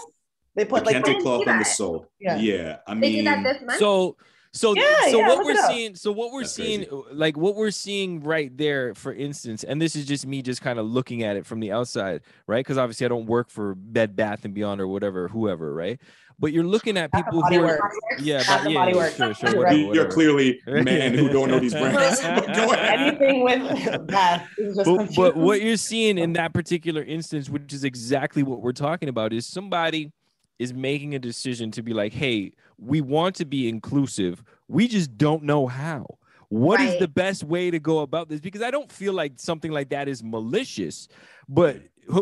[0.54, 2.06] They the put like Kente cloth on the soap.
[2.20, 2.36] Yeah.
[2.36, 2.76] Yeah.
[2.86, 3.78] I They mean, did that this month.
[3.78, 4.16] So
[4.52, 6.90] so Yeah, so yeah, what we're seeing so what we're That's seeing crazy.
[6.92, 10.60] Uh, like what we're seeing right there for instance and this is just me just
[10.60, 13.74] kind of looking at it from the outside right because obviously i don't work for
[13.74, 16.00] bed bath and beyond or whatever whoever right
[16.38, 17.96] but you're looking at people who are, Works.
[18.20, 20.08] yeah, but, yeah, yeah, sure, sure, You're whatever, you're whatever.
[20.10, 22.20] clearly men who don't know these brands.
[22.20, 22.98] But go ahead.
[23.00, 24.48] anything with bath.
[24.84, 29.08] but, but what you're seeing in that particular instance, which is exactly what we're talking
[29.08, 30.10] about, is somebody
[30.58, 34.42] is making a decision to be like, hey, we want to be inclusive.
[34.68, 36.06] We just don't know how.
[36.48, 37.00] What is Right.
[37.00, 38.40] the best way to go about this?
[38.40, 41.08] Because I don't feel like something like that is malicious,
[41.48, 41.78] but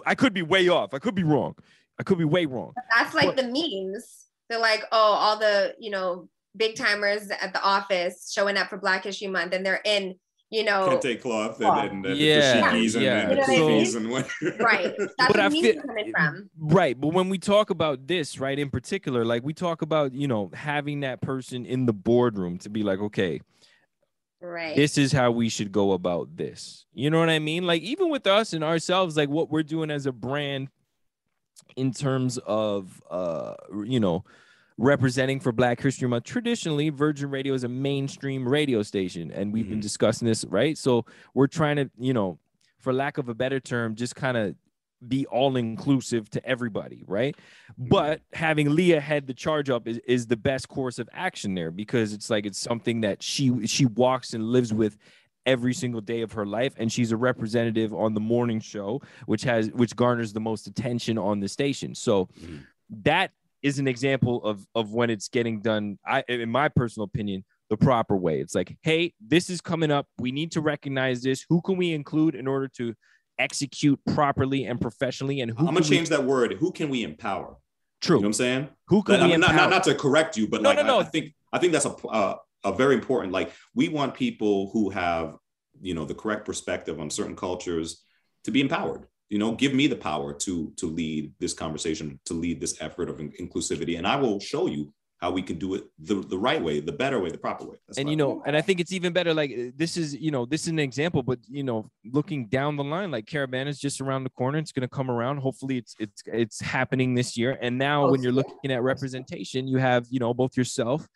[0.07, 0.95] I could be way off.
[0.95, 1.57] I could be wrong.
[1.99, 2.73] I could be way wrong.
[2.97, 4.27] That's like What- the memes.
[4.49, 8.79] They're like, oh, all the you know big timers at the office showing up for
[8.79, 10.16] Black History Month, and they're in
[10.51, 13.19] you know Kente cloth and, and, and Yeah, the dashikis and, yeah.
[13.21, 13.85] and the You know what I mean?
[13.85, 14.29] kufis and what.
[14.61, 14.95] right.
[14.99, 16.51] That's But where I memes feel- coming from.
[16.59, 17.01] Right.
[17.01, 20.51] But when we talk about this, right, in particular, like we talk about, you know,
[20.55, 23.41] having that person in the boardroom to be like, okay,
[24.43, 24.75] Right.
[24.75, 26.87] this is how we should go about this.
[26.95, 27.65] You know what I mean?
[27.67, 30.69] Like even with us and ourselves, like what we're doing as a brand
[31.77, 34.25] in terms of uh you know
[34.81, 36.25] representing for Black History Month.
[36.25, 39.83] Traditionally, Virgin Radio is a mainstream radio station, and we've been Mhm.
[39.83, 40.77] discussing this, right?
[40.79, 42.38] So we're trying to, you know,
[42.79, 44.55] for lack of a better term, just kind of
[45.07, 47.37] be all inclusive to everybody, right?
[47.77, 51.71] But having Leah head the charge up is, is the best course of action there
[51.71, 54.97] because it's like it's something that she she walks and lives with
[55.47, 59.43] every single day of her life and she's a representative on the morning show which
[59.43, 62.61] has which garners the most attention on the station so Mhm.
[63.05, 67.44] that is an example of of when it's getting done i in my personal opinion
[67.68, 71.44] the proper way it's like hey this is coming up we need to recognize this
[71.49, 72.94] who can we include in order to
[73.38, 76.53] execute properly and professionally and who I'm gonna we- change that word.
[76.55, 77.57] Who can we empower?
[78.03, 78.68] true You know what I'm saying?
[78.88, 80.99] who can I we not, not, not to correct you, but No, like no, no.
[80.99, 83.33] I, I think I think that's a uh, a very important.
[83.33, 85.37] Like we want people who have
[85.81, 88.05] you know the correct perspective on certain cultures
[88.44, 89.07] to be empowered.
[89.31, 93.09] You know, give me the power to to lead this conversation, to lead this effort
[93.09, 96.38] of in- inclusivity, and I will show you how we can do it the, the
[96.38, 97.77] right way, the better way, the proper way.
[97.87, 100.16] That's and what you I know and i think it's even better like this is
[100.16, 103.69] you know this is an example but you know looking down the line like Caribana
[103.69, 107.14] is just around the corner it's going to come around hopefully it's it's it's happening
[107.14, 110.57] this year and now oh, when you're looking at representation you have you know both
[110.57, 111.07] yourself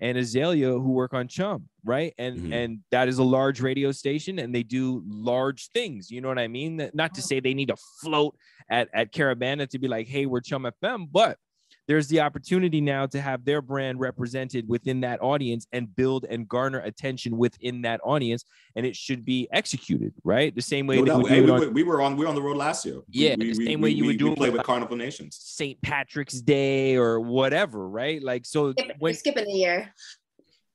[0.00, 2.14] and azalea who work on chum right?
[2.18, 2.52] And Mhm.
[2.52, 6.38] and that is a large radio station and they do large things you know what
[6.38, 6.90] i mean?
[6.94, 8.36] Not to say they need to float
[8.70, 11.38] at at Caribana to be like hey we're chum fm but
[11.88, 16.48] there's the opportunity now to have their brand represented within that audience and build and
[16.48, 18.44] garner attention within that audience
[18.76, 21.22] and it should be executed right the same way No that doubt.
[21.24, 23.00] we Hey, we, on were- we were on we were on the road last year.
[23.08, 24.58] Yeah, we, the we- same we- way you we, would do we it play with-
[24.58, 25.36] with Carnival Nations.
[25.40, 29.94] st patrick's day or whatever right like so Skip- when You're skipping a year.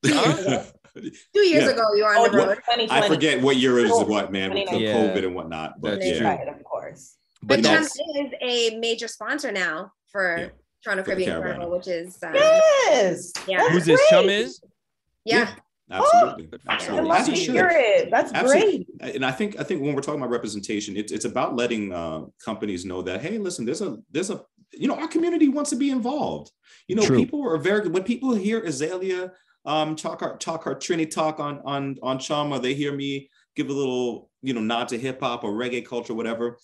[0.06, 0.66] I
[0.96, 1.70] Two years Yeah.
[1.72, 2.56] ago, you were Oh, on the oh, road.
[2.56, 3.08] 2020.
[3.08, 4.94] forget what year is Oh, what, man, with Yeah.
[4.96, 5.80] COVID and whatnot.
[5.80, 6.28] But That's yeah, true.
[6.28, 7.18] Right, of course.
[7.44, 10.48] but But Chum that's is a major sponsor now for Yeah.
[10.84, 11.52] Toronto For the Caribbean Caravan.
[11.60, 13.34] Carnival, which is um, Yes.
[13.48, 13.70] Yeah.
[13.70, 14.10] Who's this great.
[14.10, 14.62] chum is
[15.26, 15.54] yeah.
[15.92, 17.10] absolutely, I absolutely.
[17.10, 18.12] love to hear it.
[18.12, 18.88] That's Absolutely.
[19.00, 19.16] great.
[19.16, 22.22] and I think I think when we're talking about representation, it's it's about letting uh,
[22.44, 24.42] companies know that hey, listen, there's a there's a
[24.74, 26.52] you know, our community wants to be involved.
[26.88, 27.18] You know, True.
[27.18, 29.32] people are very when people hear Azalea
[29.66, 33.70] um talk our talk our Trini talk on on on Chama, they hear me give
[33.70, 36.58] a little, you know, nod to hip hop or reggae culture, whatever.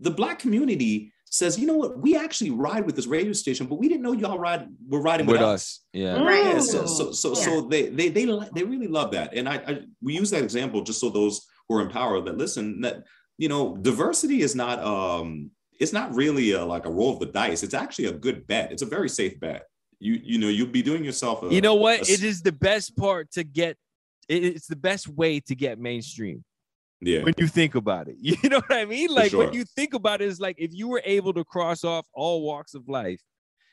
[0.00, 3.76] The black community says, you know what, we actually ride with this radio station, but
[3.76, 5.62] we didn't know y'all ride were riding with, with us.
[5.62, 5.80] us.
[5.92, 6.22] Yeah.
[6.22, 6.44] Right.
[6.44, 7.34] Yeah, so so so, Yeah.
[7.34, 8.24] so they they they
[8.54, 11.76] they really love that, and I, I we use that example just so those who
[11.76, 13.04] are empowered that listen that
[13.38, 17.26] you know diversity is not um it's not really a, like a roll of the
[17.26, 17.62] dice.
[17.62, 18.70] It's actually a good bet.
[18.72, 19.62] It's a very safe bet.
[20.00, 21.42] You you know you'll be doing yourself.
[21.44, 22.08] A, You know what?
[22.08, 23.76] a- It is the best part to get.
[24.28, 26.44] It's the best way to get mainstream
[27.00, 28.16] yeah when you think about it.
[28.20, 29.08] You know what I mean?
[29.10, 29.44] Like sure.
[29.44, 32.42] when you think about it, it's like if you were able to cross off all
[32.42, 33.20] walks of life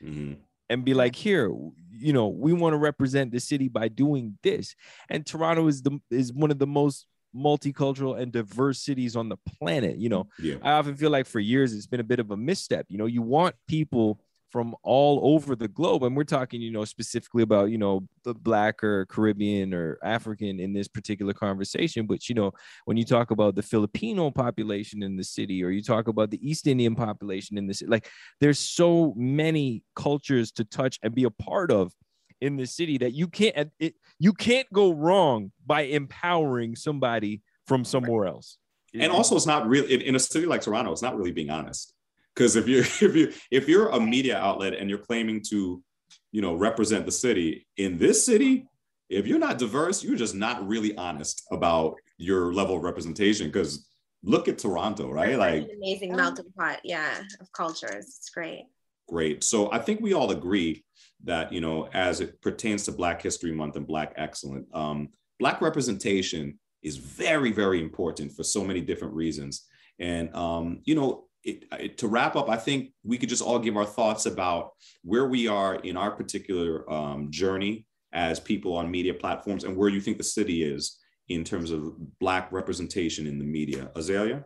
[0.02, 0.36] Mhm.
[0.70, 1.50] and be like, here,
[1.90, 4.74] you know, we want to represent the city by doing this.
[5.10, 9.36] And Toronto is the is one of the most multicultural and diverse cities on the
[9.58, 9.96] planet.
[9.98, 12.36] You know, yeah I often feel like for years it's been a bit of a
[12.36, 12.86] misstep.
[12.88, 14.20] You know, you want people
[14.50, 18.34] from all over the globe, and we're talking, you know, specifically about, you know, the
[18.34, 22.06] black or Caribbean or African in this particular conversation.
[22.06, 22.52] But you know,
[22.86, 26.48] when you talk about the Filipino population in the city, or you talk about the
[26.48, 28.08] East Indian population in the city, like
[28.40, 31.92] there's so many cultures to touch and be a part of
[32.40, 37.84] in the city that you can't it, you can't go wrong by empowering somebody from
[37.84, 38.58] somewhere else.
[38.94, 40.92] and also it's not really in, in a city like Toronto.
[40.92, 41.92] It's not really being honest
[42.38, 42.78] because if you
[43.08, 45.82] if you if you're a media outlet and you're claiming to
[46.30, 48.66] you know represent the city in this city
[49.08, 53.48] if you're not diverse you're just not really honest about your level of representation.
[53.48, 53.88] Because
[54.22, 55.36] look at toronto right?
[55.36, 58.06] Like an amazing melting pot, yeah, of cultures.
[58.18, 58.66] It's great.
[59.08, 59.42] great.
[59.42, 60.84] So i think we all agree
[61.24, 65.08] that you know as it pertains to black history month and black excellent um,
[65.40, 69.66] black representation is very very important for so many different reasons.
[70.00, 73.58] And um, you know it, it, to wrap up i think we could just all
[73.58, 74.70] give our thoughts about
[75.02, 79.88] where we are in our particular um, journey as people on media platforms and where
[79.88, 83.90] you think the city is in terms of black representation in the media.
[83.94, 84.44] Azalea?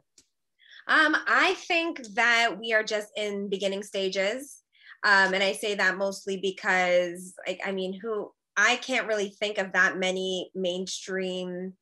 [0.88, 4.58] Um, I think that we are just in beginning stages.
[5.04, 9.58] Um, and I say that mostly because, like, I mean, who I can't really think
[9.58, 11.74] of that many mainstream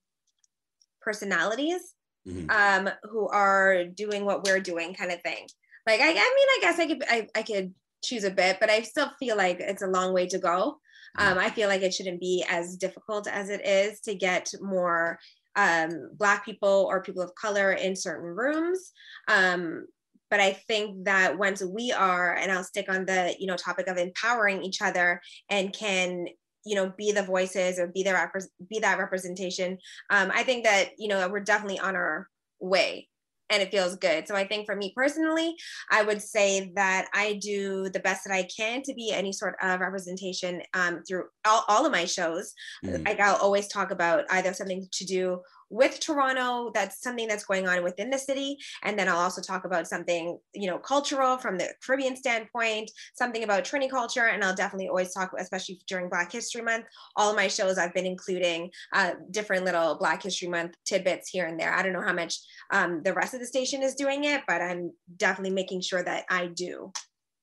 [1.00, 1.94] personalities
[2.26, 2.48] Mhm.
[2.48, 5.46] um, who are doing what we're doing, kind of thing.
[5.86, 8.70] Like, I, I mean, I guess I could, I, I could choose a bit, but
[8.70, 10.78] I still feel like it's a long way to go.
[11.18, 15.18] Um, I feel like it shouldn't be as difficult as it is to get more
[15.56, 18.92] um, Black people or people of color in certain rooms.
[19.26, 19.86] Um,
[20.30, 23.88] but I think that once we are, and I'll stick on the you know topic
[23.88, 26.26] of empowering each other and can
[26.64, 29.78] you know be the voices or be the repre- be that representation.
[30.10, 32.28] Um, I think that you know we're definitely on our
[32.60, 33.08] way
[33.50, 34.26] and it feels good.
[34.26, 35.54] So I think for me personally,
[35.90, 39.56] I would say that I do the best that I can to be any sort
[39.60, 42.54] of representation um, through all, all of my shows.
[42.84, 43.04] Mhm.
[43.04, 45.40] Like I'll always talk about either something to do
[45.70, 49.64] with Toronto, that's something that's going on within the city, and then I'll also talk
[49.64, 54.54] about something you know cultural from the Caribbean standpoint, something about Trini culture, and I'll
[54.54, 56.86] definitely always talk, especially during Black History Month.
[57.16, 61.46] All of my shows I've been including uh, different little Black History Month tidbits here
[61.46, 61.72] and there.
[61.72, 62.38] I don't know how much
[62.72, 66.24] um, the rest of the station is doing it, but I'm definitely making sure that
[66.28, 66.92] I do.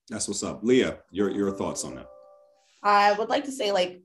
[0.08, 2.08] that's what's up leah your, your thoughts on that
[2.82, 4.02] I would like to say like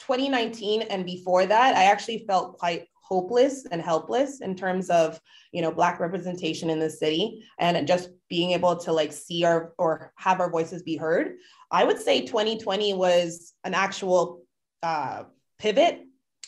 [0.00, 5.20] 2019 and before that, I actually felt quite hopeless and helpless in terms of
[5.52, 9.72] you know black representation in the city and just being able to like see our
[9.78, 11.36] or have our voices be heard.
[11.70, 14.42] I would say 2020 was an actual
[14.82, 15.24] uh,
[15.58, 16.02] pivot,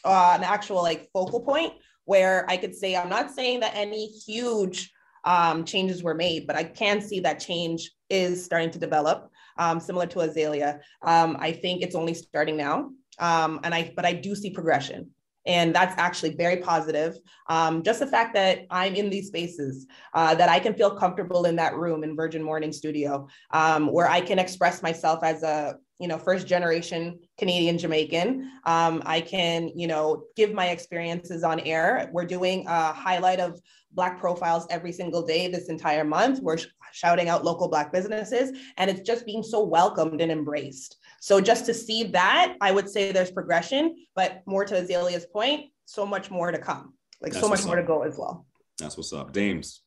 [0.04, 4.06] uh, an actual like focal point where I could say I'm not saying that any
[4.06, 4.92] huge
[5.24, 9.78] um, changes were made, but I can see that change is starting to develop, um,
[9.78, 10.80] similar to Azalea.
[11.02, 15.10] Um, I think it's only starting now, um, and I but I do see progression,
[15.47, 17.18] and that's actually very positive.
[17.49, 21.45] Um, just the fact that I'm in these spaces, uh, that I can feel comfortable
[21.47, 25.76] in that room in Virgin Morning Studio, um, where I can express myself as a
[25.99, 28.51] you know first generation Canadian Jamaican.
[28.64, 32.11] Um, I can you know give my experiences on air.
[32.12, 33.61] We're doing a highlight of
[33.93, 36.40] Black profiles every single day this entire month.
[36.40, 40.97] We're sh- shouting out local Black businesses, and it's just being so welcomed and embraced.
[41.22, 45.70] So just to see that, I would say there's progression, but more to Azalea's point,
[45.84, 46.94] so much more to come.
[47.20, 47.84] Like That's so much what's more up.
[47.84, 48.44] to go as well.
[48.76, 49.82] that's what's up dames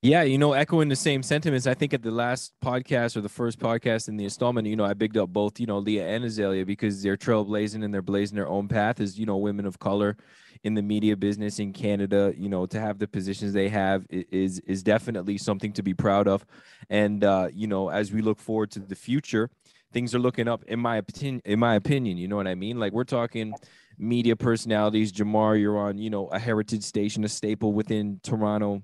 [0.00, 1.66] Yeah, you know, echoing the same sentiments.
[1.66, 4.84] I think at the last podcast or the first podcast in the installment, you know,
[4.84, 8.36] I bigged up both, you know, Leah and Azalea because they're trailblazing and they're blazing
[8.36, 10.16] their own path as, you know, women of color
[10.62, 14.60] in the media business in Canada, you know, to have the positions they have is
[14.60, 16.46] is definitely something to be proud of.
[16.88, 19.50] And uh, you know, as we look forward to the future,
[19.94, 22.78] things are looking up in my opinion in my opinion, you know what I mean?
[22.78, 23.54] Like we're talking
[23.98, 28.82] media personalities, Jamar, you're on, you know, a heritage station, a staple within Toronto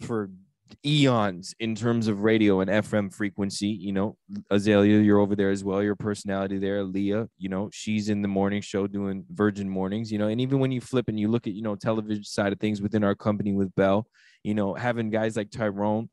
[0.00, 0.30] for
[0.84, 3.68] eons in terms of radio and FM frequency.
[3.68, 4.16] You know,
[4.50, 5.82] Azalea, you're over there as well.
[5.82, 7.28] Your personality there, Leah.
[7.38, 10.10] You know, she's in the morning show doing Virgin Mornings.
[10.10, 12.52] You know, and even when you flip and you look at you know television side
[12.52, 14.06] of things within our company with Bell,
[14.42, 16.08] you know, having guys like Tyrone,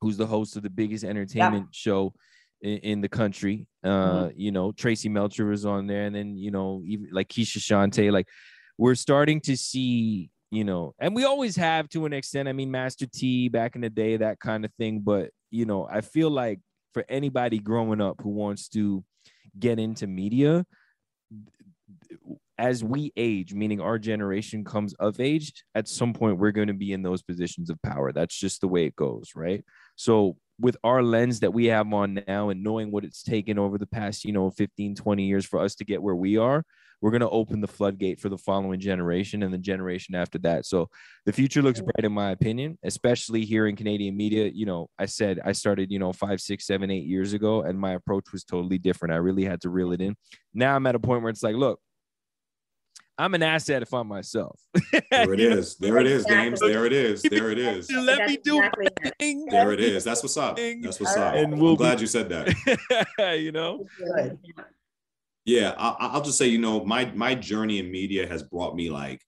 [0.00, 1.72] who's the host of the biggest entertainment yeah.
[1.72, 2.12] show
[2.60, 3.66] in, in, the country.
[3.84, 4.40] Uh, mm-hmm.
[4.40, 8.10] you know, Tracy Melchior was on there, and then you know, even like Keshia Chanté,
[8.12, 8.28] like
[8.78, 12.48] we're starting to see you know, and we always have to an extent.
[12.48, 15.00] I mean, Master T back in the day, that kind of thing.
[15.00, 16.60] But you know, I feel like
[16.94, 19.04] for anybody growing up who wants to
[19.58, 20.64] get into media,
[22.58, 26.74] as we age, meaning our generation comes of age, at some point we're going to
[26.74, 28.12] be in those positions of power.
[28.12, 29.64] That's just the way it goes, right?
[29.96, 33.78] So with our lens that we have on now and knowing what it's taken over
[33.78, 36.64] the past, you know, 15, 20 years for us to get where we are,
[37.00, 40.64] we're going to open the floodgate for the following generation and the generation after that.
[40.64, 40.88] So
[41.26, 44.50] the future looks bright, in my opinion, especially here in Canadian media.
[44.52, 47.78] You know, I said I started, you know, five, six, seven, eight years ago, and
[47.78, 49.12] my approach was totally different.
[49.12, 50.16] I really had to reel it in.
[50.54, 51.80] Now I'm at a point where it's like, look,
[53.18, 54.60] I'm an asset if I'm myself.
[55.10, 55.76] there it is.
[55.76, 56.60] There it is, Dames.
[56.60, 57.22] There it is.
[57.22, 57.90] There it is.
[57.90, 59.46] Let me do exactly my thing.
[59.46, 60.04] There it is.
[60.04, 60.56] That's what's up.
[60.82, 61.34] That's what's up.
[61.34, 63.38] And we'll I'm glad be- you said that.
[63.40, 63.86] you know.
[65.46, 68.90] Yeah, I, will just say, you know, my my journey in media has brought me
[68.90, 69.22] like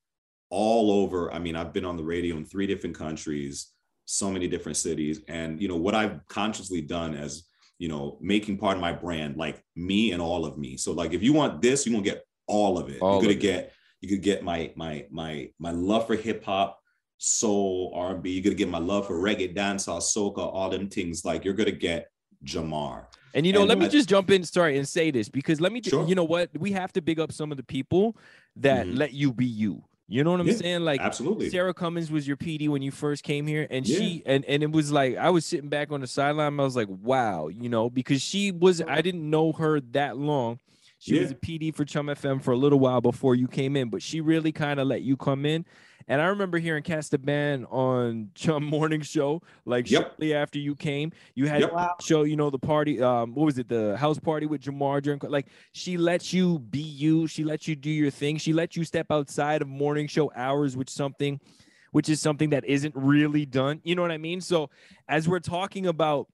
[0.51, 1.32] all over.
[1.32, 3.68] I mean, I've been on the radio in three different countries,
[4.05, 7.45] so many different cities, and you know what I've consciously done as
[7.78, 10.76] you know making part of my brand, like me and all of me.
[10.76, 13.01] So like, if you want this, you are gonna get all of it.
[13.01, 13.72] All You're gonna get it.
[14.01, 16.81] You could get my my my my love for hip hop,
[17.19, 18.33] soul, R and B.
[18.33, 21.25] You're gonna get my love for reggae, dancehall, soca, all them things.
[21.25, 22.11] Like you're gonna get
[22.45, 23.07] Jamar.
[23.35, 25.71] And you know, and let me just jump in, sorry, and say this because let
[25.71, 26.07] me, sure.
[26.07, 28.17] you know what, we have to big up some of the people
[28.57, 28.97] that mm-hmm.
[28.97, 29.85] let you be you.
[30.11, 30.81] You know what I'm yeah, saying?
[30.81, 31.51] Like absolutely.
[31.51, 33.99] Sarah Cummins was your PD when you first came here, and yeah.
[33.99, 36.59] she and and it was like I was sitting back on the sideline.
[36.59, 40.61] I was like, wow, you know, because she was I didn't know her that long.
[40.99, 41.23] She yeah.
[41.23, 44.03] was a PD for Chum FM for a little while before you came in, but
[44.03, 45.65] she really kind of let you come in
[46.09, 50.03] and I remember hearing cast a Castaban on Chum Morning Show, like yep.
[50.03, 51.13] shortly after you came.
[51.35, 51.73] You had yep.
[52.01, 53.01] show, you know, the party.
[53.01, 53.69] Um, what was it?
[53.69, 57.27] The house party with Jamar during like she lets you be you.
[57.27, 58.39] She lets you do your thing.
[58.39, 61.39] She lets you step outside of morning show hours, which something,
[61.93, 63.81] which is something that isn't really done.
[63.85, 64.41] You know what I mean?
[64.41, 64.71] So
[65.09, 66.29] as we're talking about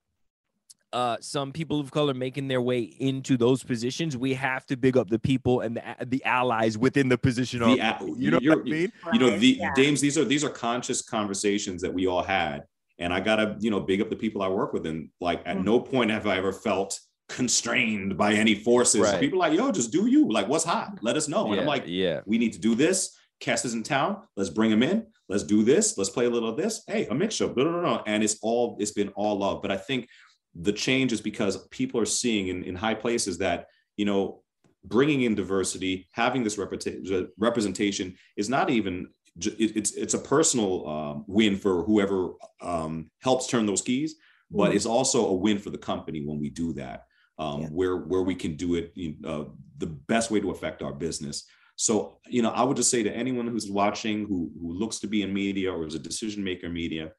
[0.95, 4.97] uh, some people of color making their way into those positions, we have to big
[4.97, 7.59] up the people and the, the allies within the position.
[7.61, 8.93] The, of, you know what I mean?
[9.13, 9.73] You know, the yeah.
[9.75, 12.63] Dames, these are these are conscious conversations that we all had,
[13.01, 15.57] and I gotta you know big up the people I work with, and like at
[15.57, 15.65] mm-hmm.
[15.65, 19.01] no point have I ever felt constrained by any forces.
[19.01, 19.19] Right.
[19.19, 20.31] People like, yo, just do you.
[20.31, 20.99] Like, what's hot?
[21.03, 21.51] Let us know.
[21.51, 23.17] And I'm like, yeah, we need to do this.
[23.41, 24.23] Kes is in town.
[24.37, 25.07] Let's bring him in.
[25.29, 25.99] Let's do this.
[25.99, 26.83] Let's play a little of this.
[26.87, 27.49] Hey, a mix mixture.
[27.49, 28.03] Blah, blah, blah.
[28.07, 29.63] And it's all, it's been all love.
[29.63, 30.09] But I think
[30.55, 34.43] the change is because people are seeing in, in high places that you know
[34.85, 41.57] bringing in diversity having this representation is not even it's it's a personal um, win
[41.57, 42.31] for whoever
[42.61, 44.17] um, helps turn those keys
[44.51, 44.77] but mm-hmm.
[44.77, 47.05] it's also a win for the company when we do that
[47.39, 47.69] um, yeah.
[47.69, 49.45] where where we can do it you know, uh,
[49.79, 51.45] the best way to affect our business
[51.77, 55.09] so you know i would just say to anyone who's watching who who looks to
[55.09, 57.11] be in media or is a decision maker in media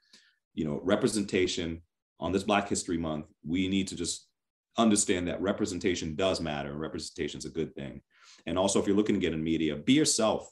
[0.53, 1.81] you know representation
[2.19, 4.27] on this Black History Month, we need to just
[4.77, 8.01] understand that representation does matter and representation is a good thing.
[8.45, 10.49] And also, if you're looking to get in media, be yourself.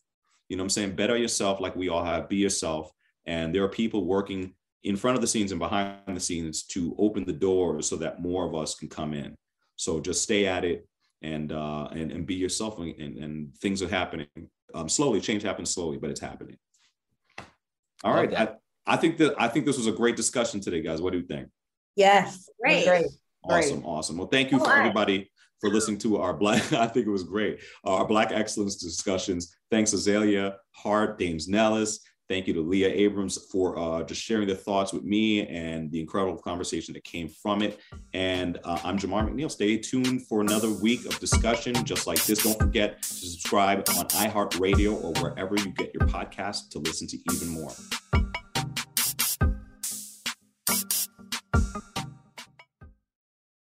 [0.49, 0.95] You know I'm saying?
[0.95, 2.91] Better yourself like we all have, be yourself.
[3.25, 4.53] And there are people working
[4.83, 8.21] in front of the scenes and behind the scenes to open the doors so that
[8.21, 9.35] more of us can come in.
[9.75, 10.87] So just stay at it
[11.21, 14.27] and uh, and, and be yourself and, and things are happening
[14.73, 15.21] um, slowly.
[15.21, 16.57] Change happens slowly, but it's happening.
[18.03, 18.33] All right.
[18.33, 18.49] I,
[18.85, 21.01] I think that I think this was a great discussion today, guys.
[21.01, 21.47] What do you think?
[21.95, 23.05] Yes, great, great,
[23.43, 24.17] awesome, awesome.
[24.17, 25.31] Well, thank you for everybody
[25.61, 26.73] for listening to our black.
[26.73, 27.61] I think it was great.
[27.85, 29.55] Our Black Excellence discussions.
[29.71, 31.99] Thanks, Azalea Hart, Dames Nellas.
[32.29, 35.99] Thank you to Leah Abrahams for uh, just sharing the thoughts with me and the
[35.99, 37.79] incredible conversation that came from it.
[38.13, 39.51] And uh, I'm Jamar McNeil.
[39.51, 42.43] Stay tuned for another week of discussion just like this.
[42.43, 47.17] Don't forget to subscribe on iHeartRadio or wherever you get your podcast to listen to
[47.33, 47.71] even more.